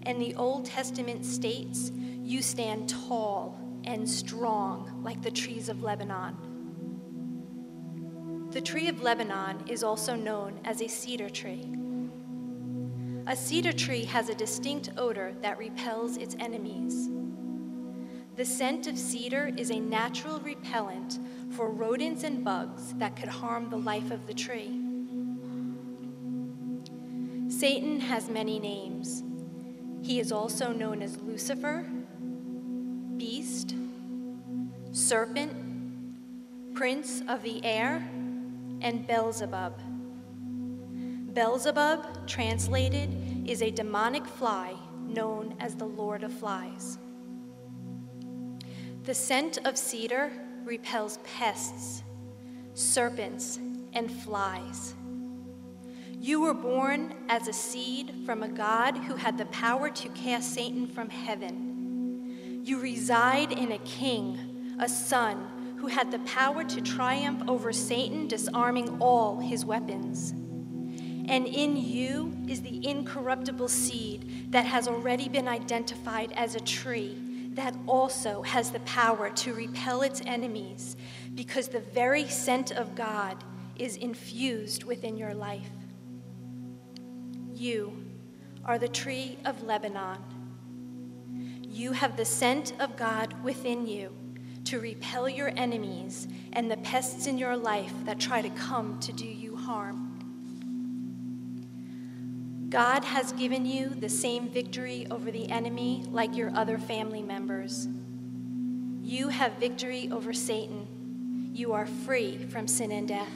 And 0.08 0.20
the 0.20 0.34
Old 0.34 0.66
Testament 0.66 1.24
states 1.24 1.92
you 2.24 2.42
stand 2.42 2.90
tall 2.90 3.56
and 3.84 4.10
strong 4.10 5.04
like 5.04 5.22
the 5.22 5.30
trees 5.30 5.70
of 5.70 5.84
Lebanon. 5.84 6.36
The 8.50 8.62
tree 8.62 8.88
of 8.88 9.04
Lebanon 9.04 9.68
is 9.68 9.84
also 9.84 10.16
known 10.16 10.60
as 10.66 10.82
a 10.82 10.88
cedar 10.88 11.30
tree. 11.30 11.83
A 13.26 13.36
cedar 13.36 13.72
tree 13.72 14.04
has 14.06 14.28
a 14.28 14.36
distinct 14.36 14.90
odor 14.98 15.34
that 15.42 15.58
repels 15.58 16.18
its 16.18 16.36
enemies. 16.40 17.10
The 18.36 18.44
scent 18.44 18.88
of 18.88 18.98
cedar 18.98 19.52
is 19.56 19.70
a 19.70 19.80
natural 19.80 20.40
repellent 20.42 21.20
for 21.52 21.70
rodents 21.70 22.24
and 22.24 22.44
bugs 22.44 22.94
that 22.96 23.16
could 23.16 23.30
harm 23.30 23.70
the 23.70 23.78
life 23.78 24.12
of 24.12 24.28
the 24.28 24.34
tree. 24.34 24.80
Satan 27.48 28.02
has 28.02 28.28
many 28.28 28.60
names. 28.60 29.24
He 30.02 30.20
is 30.20 30.34
also 30.34 30.74
known 30.74 31.02
as 31.02 31.18
Lucifer, 31.18 31.88
beast, 33.16 33.74
serpent, 34.92 35.54
prince 36.74 37.22
of 37.30 37.42
the 37.42 37.64
air, 37.64 38.06
and 38.82 39.08
Beelzebub. 39.08 39.93
Beelzebub, 41.34 42.28
translated, 42.28 43.10
is 43.50 43.64
a 43.64 43.72
demonic 43.72 44.26
fly 44.26 44.76
known 45.08 45.56
as 45.60 45.76
the 45.76 45.86
Lord 45.86 46.24
of 46.24 46.32
Flies. 46.32 47.00
The 49.04 49.16
scent 49.16 49.58
of 49.66 49.76
cedar 49.76 50.32
repels 50.64 51.18
pests, 51.24 52.04
serpents, 52.76 53.58
and 53.94 54.12
flies. 54.12 54.94
You 56.20 56.42
were 56.42 56.54
born 56.54 57.16
as 57.30 57.48
a 57.48 57.54
seed 57.54 58.14
from 58.28 58.44
a 58.44 58.48
God 58.48 58.96
who 58.96 59.16
had 59.16 59.38
the 59.38 59.46
power 59.48 59.90
to 59.90 60.10
cast 60.10 60.54
Satan 60.54 60.88
from 60.88 61.10
heaven. 61.10 62.62
You 62.64 62.80
reside 62.80 63.52
in 63.52 63.72
a 63.72 63.80
king, 63.80 64.76
a 64.80 64.88
son 64.88 65.76
who 65.80 65.88
had 65.88 66.12
the 66.12 66.20
power 66.20 66.64
to 66.64 66.80
triumph 66.80 67.42
over 67.50 67.74
Satan, 67.74 68.28
disarming 68.28 69.02
all 69.02 69.40
his 69.40 69.66
weapons. 69.66 70.34
And 71.28 71.48
in 71.48 71.78
you 71.78 72.36
is 72.48 72.62
the 72.62 72.88
incorruptible 72.88 73.70
seed 73.70 74.52
that 74.52 74.66
has 74.66 74.88
already 74.88 75.30
been 75.30 75.48
identified 75.48 76.32
as 76.34 76.56
a 76.56 76.60
tree 76.60 77.18
that 77.54 77.76
also 77.88 78.42
has 78.42 78.72
the 78.72 78.80
power 78.82 79.30
to 79.30 79.54
repel 79.54 80.02
its 80.02 80.22
enemies 80.26 80.96
because 81.36 81.68
the 81.68 81.80
very 81.80 82.28
scent 82.28 82.72
of 82.72 82.96
God 82.96 83.44
is 83.76 83.96
infused 83.98 84.84
within 84.84 85.18
your 85.18 85.34
life. 85.34 85.70
You 87.54 88.06
are 88.66 88.78
the 88.78 88.88
tree 88.88 89.38
of 89.46 89.64
Lebanon. 89.64 90.18
You 91.68 91.92
have 91.92 92.18
the 92.18 92.26
scent 92.26 92.74
of 92.80 92.96
God 92.98 93.34
within 93.44 93.88
you 93.88 94.16
to 94.66 94.80
repel 94.80 95.28
your 95.28 95.52
enemies 95.56 96.28
and 96.54 96.70
the 96.70 96.78
pests 96.78 97.28
in 97.28 97.38
your 97.38 97.58
life 97.58 97.94
that 98.06 98.20
try 98.20 98.42
to 98.42 98.50
come 98.52 99.00
to 99.02 99.12
do 99.12 99.26
you 99.26 99.56
harm. 99.56 100.03
God 102.74 103.06
has 103.06 103.32
given 103.34 103.68
you 103.68 103.90
the 103.90 104.10
same 104.10 104.50
victory 104.50 105.06
over 105.12 105.30
the 105.30 105.48
enemy 105.52 106.04
like 106.10 106.36
your 106.36 106.50
other 106.56 106.80
family 106.80 107.22
members. 107.22 107.88
You 109.04 109.30
have 109.30 109.54
victory 109.60 110.10
over 110.12 110.34
Satan. 110.34 111.52
You 111.54 111.74
are 111.74 111.86
free 111.86 112.40
from 112.50 112.68
sin 112.68 112.92
and 112.92 113.08
death. 113.08 113.30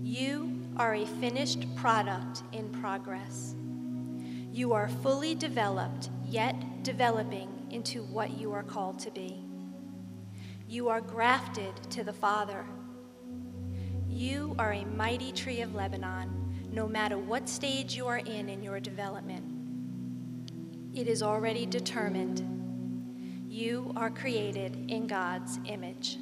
You 0.00 0.60
are 0.76 0.94
a 0.94 1.04
finished 1.04 1.66
product 1.74 2.44
in 2.52 2.68
progress. 2.68 3.56
You 4.52 4.72
are 4.72 4.86
fully 4.88 5.34
developed, 5.34 6.08
yet 6.28 6.84
developing 6.84 7.66
into 7.72 8.04
what 8.04 8.38
you 8.38 8.52
are 8.52 8.62
called 8.62 9.00
to 9.00 9.10
be. 9.10 9.44
You 10.68 10.88
are 10.88 11.00
grafted 11.00 11.74
to 11.90 12.04
the 12.04 12.12
Father. 12.12 12.64
You 14.08 14.54
are 14.56 14.72
a 14.72 14.84
mighty 14.84 15.32
tree 15.32 15.62
of 15.62 15.74
Lebanon 15.74 16.40
no 16.72 16.86
matter 16.86 17.18
what 17.18 17.48
stage 17.48 17.96
you 17.96 18.06
are 18.06 18.18
in 18.18 18.48
in 18.48 18.62
your 18.62 18.78
development. 18.80 19.44
It 20.94 21.08
is 21.08 21.22
already 21.22 21.66
determined. 21.66 22.46
You 23.48 23.92
are 23.96 24.10
created 24.10 24.90
in 24.90 25.06
God's 25.06 25.58
image. 25.64 26.16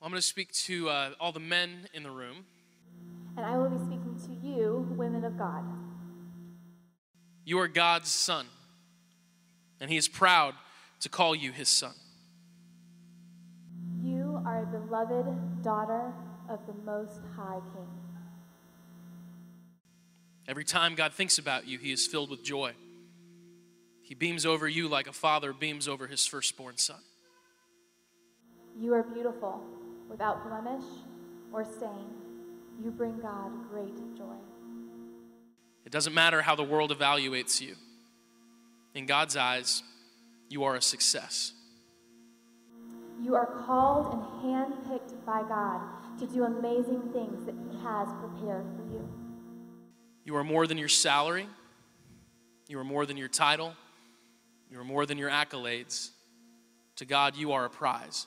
I'm 0.00 0.10
going 0.10 0.20
to 0.20 0.22
speak 0.22 0.52
to 0.52 0.90
uh, 0.90 1.10
all 1.18 1.32
the 1.32 1.40
men 1.40 1.88
in 1.94 2.02
the 2.02 2.10
room. 2.10 2.44
And 3.36 3.46
I 3.46 3.56
will 3.56 3.70
be 3.70 3.78
speaking 3.78 4.20
to 4.26 4.46
you, 4.46 4.86
women 4.96 5.24
of 5.24 5.38
God. 5.38 5.64
You 7.44 7.58
are 7.58 7.68
God's 7.68 8.10
son, 8.10 8.46
and 9.80 9.90
He 9.90 9.96
is 9.96 10.06
proud 10.06 10.54
to 11.00 11.08
call 11.08 11.34
you 11.34 11.52
His 11.52 11.68
son. 11.68 11.94
Beloved 14.94 15.60
daughter 15.64 16.12
of 16.48 16.60
the 16.68 16.72
Most 16.84 17.20
High 17.34 17.58
King. 17.74 17.88
Every 20.46 20.62
time 20.62 20.94
God 20.94 21.12
thinks 21.12 21.36
about 21.36 21.66
you, 21.66 21.78
He 21.78 21.90
is 21.90 22.06
filled 22.06 22.30
with 22.30 22.44
joy. 22.44 22.74
He 24.02 24.14
beams 24.14 24.46
over 24.46 24.68
you 24.68 24.86
like 24.86 25.08
a 25.08 25.12
father 25.12 25.52
beams 25.52 25.88
over 25.88 26.06
his 26.06 26.24
firstborn 26.24 26.76
son. 26.76 27.00
You 28.78 28.94
are 28.94 29.02
beautiful, 29.02 29.64
without 30.08 30.46
blemish 30.48 30.84
or 31.52 31.64
stain. 31.64 32.06
You 32.80 32.92
bring 32.92 33.18
God 33.18 33.50
great 33.72 33.96
joy. 34.16 34.36
It 35.84 35.90
doesn't 35.90 36.14
matter 36.14 36.40
how 36.40 36.54
the 36.54 36.62
world 36.62 36.96
evaluates 36.96 37.60
you, 37.60 37.74
in 38.94 39.06
God's 39.06 39.36
eyes, 39.36 39.82
you 40.48 40.62
are 40.62 40.76
a 40.76 40.82
success. 40.82 41.52
You 43.24 43.34
are 43.36 43.46
called 43.66 44.12
and 44.12 44.22
handpicked 44.44 45.24
by 45.24 45.44
God 45.48 45.80
to 46.18 46.26
do 46.26 46.44
amazing 46.44 47.00
things 47.14 47.46
that 47.46 47.54
He 47.54 47.82
has 47.82 48.06
prepared 48.20 48.66
for 48.76 48.82
you. 48.92 49.08
You 50.24 50.36
are 50.36 50.44
more 50.44 50.66
than 50.66 50.76
your 50.76 50.90
salary, 50.90 51.46
you 52.68 52.78
are 52.78 52.84
more 52.84 53.06
than 53.06 53.16
your 53.16 53.28
title, 53.28 53.72
you 54.70 54.78
are 54.78 54.84
more 54.84 55.06
than 55.06 55.16
your 55.16 55.30
accolades. 55.30 56.10
To 56.96 57.06
God, 57.06 57.34
you 57.34 57.52
are 57.52 57.64
a 57.64 57.70
prize. 57.70 58.26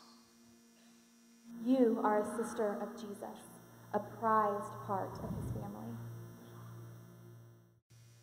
You 1.64 2.02
are 2.04 2.22
a 2.22 2.44
sister 2.44 2.80
of 2.82 2.96
Jesus, 2.96 3.38
a 3.94 4.00
prized 4.00 4.74
part 4.88 5.14
of 5.24 5.30
His 5.44 5.52
family. 5.52 5.94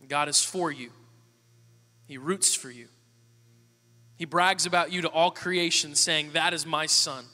God 0.09 0.29
is 0.29 0.45
for 0.45 0.73
you, 0.73 0.91
He 2.09 2.19
roots 2.19 2.53
for 2.53 2.71
you. 2.71 2.89
He 4.17 4.25
brags 4.25 4.65
about 4.65 4.93
you 4.93 5.03
to 5.03 5.09
all 5.09 5.31
creation, 5.31 5.95
saying, 5.95 6.31
That 6.33 6.55
is 6.55 6.65
my 6.65 6.87
son. 6.87 7.25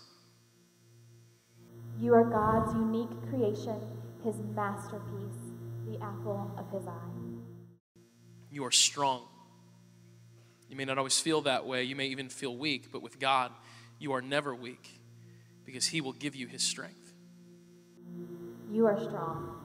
You 2.00 2.14
are 2.14 2.24
God's 2.24 2.72
unique 2.74 3.10
creation, 3.28 3.78
His 4.24 4.36
masterpiece, 4.54 5.52
the 5.86 6.02
apple 6.02 6.50
of 6.56 6.70
His 6.72 6.88
eye. 6.88 8.00
You 8.50 8.64
are 8.64 8.70
strong. 8.70 9.24
You 10.70 10.76
may 10.76 10.84
not 10.84 10.96
always 10.96 11.20
feel 11.20 11.42
that 11.42 11.66
way. 11.66 11.82
You 11.82 11.96
may 11.96 12.06
even 12.06 12.28
feel 12.28 12.56
weak, 12.56 12.90
but 12.90 13.02
with 13.02 13.18
God, 13.18 13.52
you 13.98 14.12
are 14.12 14.22
never 14.22 14.54
weak 14.54 15.00
because 15.66 15.86
He 15.86 16.00
will 16.00 16.14
give 16.14 16.34
you 16.34 16.46
His 16.46 16.62
strength. 16.62 17.12
You 18.72 18.86
are 18.86 18.98
strong. 18.98 19.56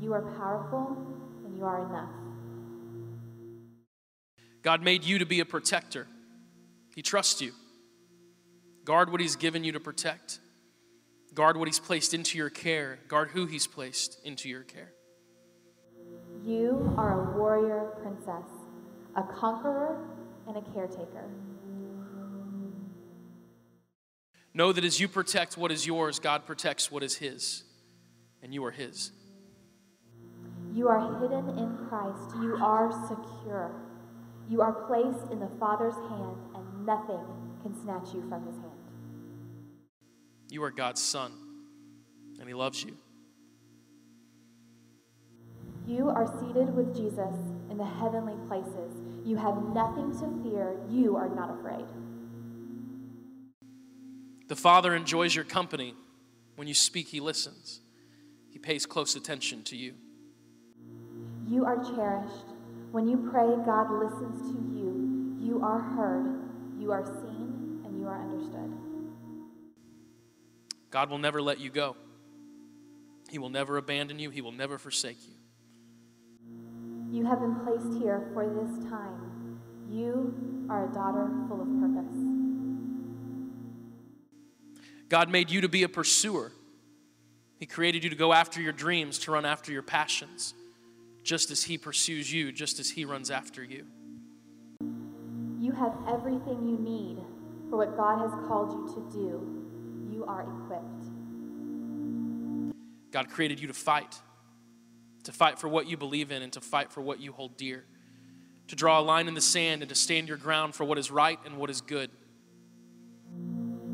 You 0.00 0.12
are 0.14 0.22
powerful, 0.22 0.96
and 1.44 1.56
you 1.56 1.64
are 1.64 1.86
enough. 1.88 2.10
God 4.62 4.82
made 4.82 5.04
you 5.04 5.18
to 5.18 5.26
be 5.26 5.40
a 5.40 5.44
protector. 5.44 6.08
He 6.96 7.02
trusts 7.02 7.42
you. 7.42 7.52
Guard 8.84 9.12
what 9.12 9.20
He's 9.20 9.36
given 9.36 9.62
you 9.64 9.72
to 9.72 9.80
protect. 9.80 10.40
Guard 11.34 11.58
what 11.58 11.68
He's 11.68 11.78
placed 11.78 12.14
into 12.14 12.38
your 12.38 12.48
care. 12.48 12.98
Guard 13.06 13.28
who 13.28 13.44
He's 13.44 13.66
placed 13.66 14.18
into 14.24 14.48
your 14.48 14.62
care. 14.62 14.94
You 16.42 16.94
are 16.96 17.20
a 17.20 17.38
warrior 17.38 17.92
princess, 18.02 18.50
a 19.14 19.22
conqueror 19.22 20.08
and 20.48 20.56
a 20.56 20.62
caretaker. 20.72 21.28
Know 24.54 24.72
that 24.72 24.84
as 24.84 24.98
you 24.98 25.06
protect 25.06 25.58
what 25.58 25.70
is 25.70 25.86
yours, 25.86 26.18
God 26.18 26.46
protects 26.46 26.90
what 26.90 27.02
is 27.02 27.16
His, 27.16 27.64
and 28.42 28.54
you 28.54 28.64
are 28.64 28.70
His. 28.70 29.12
You 30.72 30.88
are 30.88 31.20
hidden 31.20 31.50
in 31.58 31.76
Christ. 31.88 32.36
You 32.40 32.56
are 32.62 32.90
secure. 33.06 33.70
You 34.48 34.62
are 34.62 34.72
placed 34.86 35.32
in 35.32 35.40
the 35.40 35.50
Father's 35.58 35.96
hand, 35.96 36.36
and 36.54 36.55
nothing 36.86 37.20
can 37.62 37.74
snatch 37.82 38.14
you 38.14 38.24
from 38.28 38.46
His 38.46 38.56
hand. 38.56 38.72
You 40.48 40.62
are 40.62 40.70
God's 40.70 41.02
Son, 41.02 41.32
and 42.38 42.48
He 42.48 42.54
loves 42.54 42.82
you. 42.84 42.96
You 45.86 46.08
are 46.08 46.26
seated 46.40 46.74
with 46.74 46.96
Jesus 46.96 47.34
in 47.70 47.76
the 47.76 47.84
heavenly 47.84 48.34
places. 48.48 48.94
You 49.24 49.36
have 49.36 49.62
nothing 49.74 50.12
to 50.20 50.42
fear. 50.42 50.76
You 50.88 51.16
are 51.16 51.28
not 51.28 51.58
afraid. 51.58 51.84
The 54.48 54.56
Father 54.56 54.94
enjoys 54.94 55.34
your 55.34 55.44
company. 55.44 55.94
When 56.54 56.68
you 56.68 56.74
speak, 56.74 57.08
He 57.08 57.20
listens. 57.20 57.80
He 58.50 58.58
pays 58.58 58.86
close 58.86 59.16
attention 59.16 59.62
to 59.64 59.76
you. 59.76 59.94
You 61.48 61.64
are 61.64 61.76
cherished. 61.76 62.46
When 62.90 63.06
you 63.06 63.28
pray, 63.30 63.54
God 63.64 63.90
listens 63.90 64.40
to 64.52 64.78
you. 64.78 65.36
You 65.38 65.62
are 65.62 65.80
heard, 65.80 66.45
you 66.78 66.92
are 66.92 67.04
seen, 67.04 67.82
and 67.84 67.98
you 67.98 68.06
are 68.06 68.20
understood. 68.22 68.72
God 70.90 71.10
will 71.10 71.18
never 71.18 71.42
let 71.42 71.60
you 71.60 71.70
go. 71.70 71.96
He 73.28 73.38
will 73.38 73.50
never 73.50 73.76
abandon 73.76 74.18
you. 74.18 74.30
He 74.30 74.40
will 74.40 74.52
never 74.52 74.78
forsake 74.78 75.18
you. 75.26 75.34
You 77.10 77.24
have 77.26 77.40
been 77.40 77.56
placed 77.64 78.00
here 78.00 78.30
for 78.32 78.46
this 78.46 78.88
time. 78.88 79.60
You 79.90 80.66
are 80.68 80.88
a 80.90 80.92
daughter 80.92 81.30
full 81.48 81.62
of 81.62 81.68
purpose. 81.80 82.16
God 85.08 85.30
made 85.30 85.50
you 85.50 85.60
to 85.60 85.68
be 85.68 85.82
a 85.84 85.88
pursuer. 85.88 86.52
He 87.58 87.66
created 87.66 88.04
you 88.04 88.10
to 88.10 88.16
go 88.16 88.32
after 88.32 88.60
your 88.60 88.72
dreams, 88.72 89.18
to 89.20 89.32
run 89.32 89.44
after 89.44 89.72
your 89.72 89.82
passions, 89.82 90.54
just 91.22 91.50
as 91.50 91.64
He 91.64 91.78
pursues 91.78 92.32
you, 92.32 92.52
just 92.52 92.78
as 92.80 92.90
He 92.90 93.04
runs 93.04 93.30
after 93.30 93.62
you. 93.62 93.86
Have 95.78 95.94
everything 96.08 96.66
you 96.66 96.78
need 96.78 97.18
for 97.68 97.76
what 97.76 97.96
God 97.96 98.18
has 98.20 98.30
called 98.48 98.72
you 98.72 98.94
to 98.94 99.00
do. 99.12 100.14
You 100.14 100.24
are 100.24 100.42
equipped. 100.42 101.04
God 103.10 103.28
created 103.28 103.60
you 103.60 103.68
to 103.68 103.74
fight, 103.74 104.20
to 105.24 105.32
fight 105.32 105.58
for 105.58 105.68
what 105.68 105.86
you 105.86 105.96
believe 105.96 106.30
in 106.30 106.42
and 106.42 106.52
to 106.54 106.60
fight 106.60 106.92
for 106.92 107.02
what 107.02 107.20
you 107.20 107.32
hold 107.32 107.56
dear, 107.58 107.84
to 108.68 108.76
draw 108.76 108.98
a 108.98 109.02
line 109.02 109.28
in 109.28 109.34
the 109.34 109.40
sand 109.40 109.82
and 109.82 109.88
to 109.90 109.94
stand 109.94 110.28
your 110.28 110.38
ground 110.38 110.74
for 110.74 110.84
what 110.84 110.96
is 110.96 111.10
right 111.10 111.38
and 111.44 111.58
what 111.58 111.68
is 111.68 111.82
good. 111.82 112.10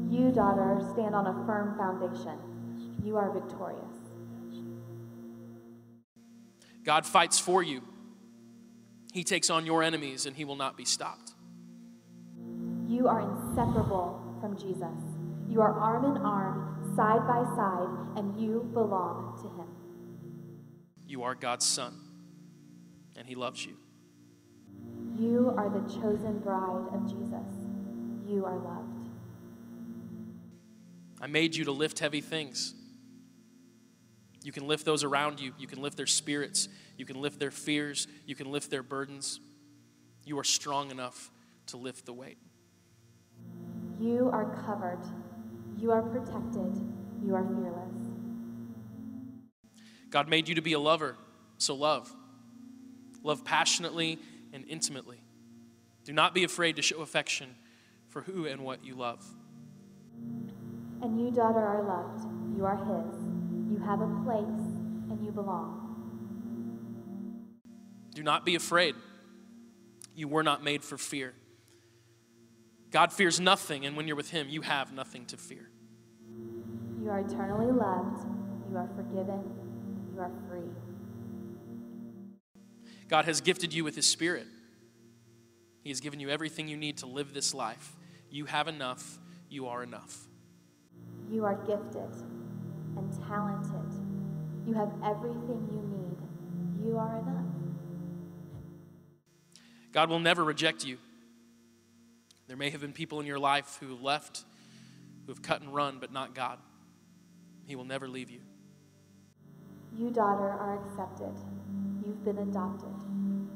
You, 0.09 0.30
daughter, 0.30 0.78
stand 0.93 1.14
on 1.14 1.26
a 1.26 1.47
firm 1.47 1.76
foundation. 1.76 2.39
You 3.05 3.16
are 3.16 3.33
victorious. 3.33 3.80
God 6.85 7.07
fights 7.07 7.39
for 7.39 7.62
you. 7.62 7.83
He 9.12 9.24
takes 9.24 9.51
on 9.51 9.66
your 9.66 9.83
enemies 9.83 10.26
and 10.26 10.37
he 10.37 10.45
will 10.45 10.57
not 10.57 10.76
be 10.76 10.85
stopped. 10.85 11.33
You 13.03 13.09
are 13.09 13.20
inseparable 13.20 14.38
from 14.40 14.57
Jesus. 14.57 14.86
You 15.48 15.61
are 15.61 15.72
arm 15.72 16.05
in 16.05 16.22
arm, 16.22 16.94
side 16.94 17.26
by 17.26 17.42
side, 17.57 17.88
and 18.16 18.40
you 18.40 18.70
belong 18.72 19.36
to 19.42 19.48
him. 19.61 19.66
You 21.09 21.24
are 21.24 21.34
God's 21.34 21.66
son, 21.66 21.98
and 23.16 23.26
he 23.26 23.34
loves 23.34 23.66
you. 23.66 23.76
You 25.18 25.53
are 25.57 25.68
the 25.68 25.80
chosen 25.92 26.38
bride 26.44 26.86
of 26.92 27.03
Jesus. 27.11 27.44
You 28.24 28.44
are 28.44 28.57
loved. 28.57 29.09
I 31.20 31.26
made 31.26 31.57
you 31.57 31.64
to 31.64 31.72
lift 31.72 31.98
heavy 31.98 32.20
things. 32.20 32.72
You 34.44 34.53
can 34.53 34.68
lift 34.68 34.84
those 34.84 35.03
around 35.03 35.40
you. 35.40 35.55
You 35.59 35.66
can 35.66 35.82
lift 35.82 35.96
their 35.96 36.07
spirits. 36.07 36.68
You 36.96 37.05
can 37.05 37.20
lift 37.20 37.40
their 37.40 37.50
fears. 37.50 38.07
You 38.26 38.36
can 38.36 38.53
lift 38.53 38.70
their 38.70 38.84
burdens. 38.84 39.40
You 40.24 40.38
are 40.38 40.44
strong 40.44 40.92
enough 40.92 41.32
to 41.66 41.76
lift 41.76 42.07
the 42.07 42.12
weight. 42.12 42.38
You 44.03 44.30
are 44.32 44.46
covered. 44.66 44.98
You 45.78 45.92
are 45.92 46.03
protected. 46.03 46.76
You 47.24 47.36
are 47.36 47.44
fearless. 47.44 47.94
God 50.11 50.28
made 50.28 50.48
you 50.48 50.57
to 50.57 50.61
be 50.61 50.72
a 50.72 50.80
lover, 50.80 51.16
so 51.59 51.76
love. 51.76 52.12
Love 53.22 53.44
passionately 53.44 54.18
and 54.53 54.64
intimately. 54.66 55.22
Do 56.03 56.12
not 56.12 56.34
be 56.34 56.42
afraid 56.42 56.74
to 56.76 56.82
show 56.82 57.00
affection 57.00 57.55
for 58.09 58.22
who 58.22 58.46
and 58.46 58.62
what 58.64 58.84
you 58.84 58.96
love. 58.96 59.24
And 61.00 61.20
you, 61.20 61.30
daughter, 61.30 61.61
are 61.61 61.84
loved. 61.84 62.26
You 62.57 62.64
are 62.64 62.76
his. 62.76 63.22
You 63.70 63.78
have 63.86 64.00
a 64.00 64.09
place, 64.24 64.66
and 65.12 65.24
you 65.24 65.30
belong. 65.30 65.78
Do 68.16 68.24
not 68.24 68.44
be 68.44 68.57
afraid. 68.57 68.96
You 70.16 70.26
were 70.26 70.42
not 70.42 70.64
made 70.64 70.82
for 70.82 70.98
fear. 70.98 71.34
God 72.93 73.11
fears 73.11 73.40
nothing, 73.40 73.86
and 73.86 73.97
when 73.97 74.07
you're 74.07 74.16
with 74.16 74.30
Him, 74.30 74.49
you 74.51 74.61
have 74.61 74.93
nothing 74.93 75.24
to 75.26 75.38
fear. 75.38 75.70
You 77.03 77.09
are 77.09 77.20
eternally 77.20 77.72
loved. 77.72 78.26
You 78.70 78.76
are 78.76 78.88
forgiven. 78.95 79.43
You 80.14 80.20
are 80.20 80.30
free. 80.47 80.68
God 83.09 83.24
has 83.24 83.40
gifted 83.40 83.72
you 83.72 83.82
with 83.82 83.97
His 83.97 84.07
Spirit. 84.07 84.47
He 85.82 85.88
has 85.88 86.01
given 86.01 86.20
you 86.20 86.28
everything 86.28 86.68
you 86.68 86.76
need 86.76 86.99
to 86.99 87.07
live 87.07 87.32
this 87.32 87.55
life. 87.55 87.97
You 88.30 88.45
have 88.45 88.68
enough. 88.68 89.18
You 89.49 89.68
are 89.68 89.82
enough. 89.82 90.28
You 91.30 91.47
are 91.47 91.57
gifted 91.66 92.14
and 92.97 93.26
talented. 93.26 93.90
You 94.66 94.74
have 94.74 94.93
everything 95.03 95.66
you 95.70 95.82
need. 95.97 96.86
You 96.86 96.99
are 96.99 97.18
enough. 97.18 97.47
God 99.93 100.11
will 100.11 100.20
never 100.20 100.45
reject 100.45 100.84
you. 100.84 100.99
There 102.53 102.59
may 102.59 102.68
have 102.68 102.82
been 102.82 102.92
people 102.92 103.18
in 103.18 103.24
your 103.24 103.38
life 103.38 103.78
who 103.80 103.88
have 103.88 104.03
left, 104.03 104.44
who 105.24 105.32
have 105.32 105.40
cut 105.40 105.62
and 105.62 105.74
run, 105.74 105.96
but 105.98 106.12
not 106.12 106.34
God. 106.34 106.59
He 107.64 107.76
will 107.76 107.86
never 107.86 108.07
leave 108.07 108.28
you. 108.28 108.40
You, 109.96 110.11
daughter, 110.11 110.50
are 110.50 110.84
accepted. 110.84 111.32
You've 112.05 112.22
been 112.22 112.36
adopted. 112.36 112.92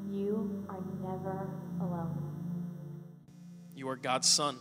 You 0.09 0.65
are 0.67 0.79
never 1.03 1.47
alone. 1.79 2.17
You 3.75 3.87
are 3.89 3.97
God's 3.97 4.27
son, 4.27 4.57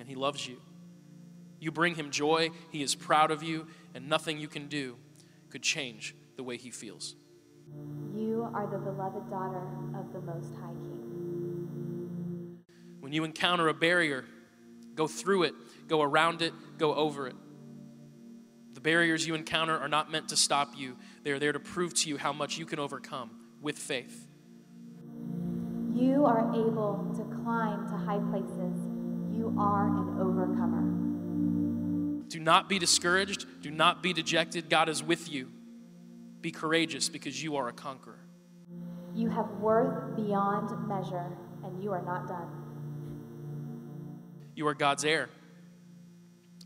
and 0.00 0.08
He 0.08 0.16
loves 0.16 0.44
you. 0.44 0.56
You 1.60 1.70
bring 1.70 1.94
Him 1.94 2.10
joy, 2.10 2.50
He 2.72 2.82
is 2.82 2.96
proud 2.96 3.30
of 3.30 3.44
you, 3.44 3.68
and 3.94 4.08
nothing 4.08 4.40
you 4.40 4.48
can 4.48 4.66
do 4.66 4.96
could 5.48 5.62
change 5.62 6.16
the 6.34 6.42
way 6.42 6.56
He 6.56 6.72
feels. 6.72 7.14
You 8.12 8.50
are 8.52 8.66
the 8.66 8.78
beloved 8.78 9.30
daughter 9.30 9.62
of 9.96 10.12
the 10.12 10.22
Most 10.22 10.56
High 10.56 10.74
King. 10.82 11.17
When 13.08 13.14
you 13.14 13.24
encounter 13.24 13.68
a 13.68 13.72
barrier, 13.72 14.26
go 14.94 15.08
through 15.08 15.44
it, 15.44 15.54
go 15.86 16.02
around 16.02 16.42
it, 16.42 16.52
go 16.76 16.94
over 16.94 17.26
it. 17.26 17.36
The 18.74 18.82
barriers 18.82 19.26
you 19.26 19.34
encounter 19.34 19.74
are 19.78 19.88
not 19.88 20.12
meant 20.12 20.28
to 20.28 20.36
stop 20.36 20.74
you, 20.76 20.94
they 21.22 21.30
are 21.30 21.38
there 21.38 21.52
to 21.52 21.58
prove 21.58 21.94
to 21.94 22.10
you 22.10 22.18
how 22.18 22.34
much 22.34 22.58
you 22.58 22.66
can 22.66 22.78
overcome 22.78 23.30
with 23.62 23.78
faith. 23.78 24.28
You 25.94 26.26
are 26.26 26.50
able 26.52 27.10
to 27.16 27.24
climb 27.42 27.88
to 27.88 27.96
high 27.96 28.18
places. 28.30 28.76
You 29.34 29.56
are 29.58 29.86
an 29.88 30.20
overcomer. 30.20 30.82
Do 32.28 32.40
not 32.40 32.68
be 32.68 32.78
discouraged, 32.78 33.62
do 33.62 33.70
not 33.70 34.02
be 34.02 34.12
dejected. 34.12 34.68
God 34.68 34.90
is 34.90 35.02
with 35.02 35.32
you. 35.32 35.50
Be 36.42 36.50
courageous 36.50 37.08
because 37.08 37.42
you 37.42 37.56
are 37.56 37.68
a 37.68 37.72
conqueror. 37.72 38.20
You 39.14 39.30
have 39.30 39.48
worth 39.52 40.14
beyond 40.14 40.86
measure, 40.86 41.32
and 41.64 41.82
you 41.82 41.90
are 41.90 42.02
not 42.02 42.28
done. 42.28 42.67
You 44.58 44.66
are 44.66 44.74
God's 44.74 45.04
heir. 45.04 45.28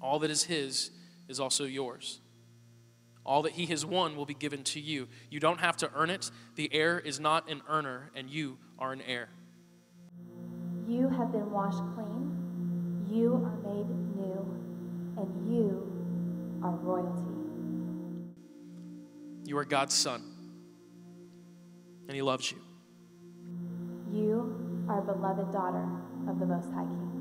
All 0.01 0.19
that 0.21 0.31
is 0.31 0.45
His 0.45 0.93
is 1.29 1.39
also 1.39 1.65
yours. 1.65 2.21
All 3.23 3.43
that 3.43 3.53
He 3.53 3.67
has 3.67 3.85
won 3.85 4.17
will 4.17 4.25
be 4.25 4.33
given 4.33 4.65
to 4.65 4.81
you. 4.81 5.09
You 5.29 5.41
don't 5.41 5.61
have 5.61 5.77
to 5.77 5.91
earn 5.95 6.09
it. 6.09 6.31
The 6.55 6.73
heir 6.73 6.99
is 6.99 7.21
not 7.21 7.51
an 7.51 7.61
earner, 7.69 8.11
and 8.17 8.31
you 8.31 8.57
are 8.79 8.95
an 8.95 9.03
heir. 9.03 9.29
You 10.89 11.11
have 11.11 11.33
been 11.33 11.51
washed 11.51 11.83
clean. 11.95 13.05
You 13.11 13.35
are 13.35 13.59
made 13.59 13.91
new, 14.17 14.57
and 15.19 15.55
you 15.55 16.63
are 16.65 16.71
royalty. 16.71 17.29
You 19.45 19.59
are 19.59 19.67
God's 19.67 19.93
son, 19.93 20.23
and 22.09 22.17
He 22.17 22.23
loves 22.23 22.51
you. 22.51 22.57
You 24.11 24.87
are 24.89 25.01
a 25.01 25.03
beloved 25.03 25.53
daughter 25.53 25.87
of 26.27 26.41
the 26.41 26.47
Most 26.47 26.73
High 26.73 26.87
King. 26.87 27.12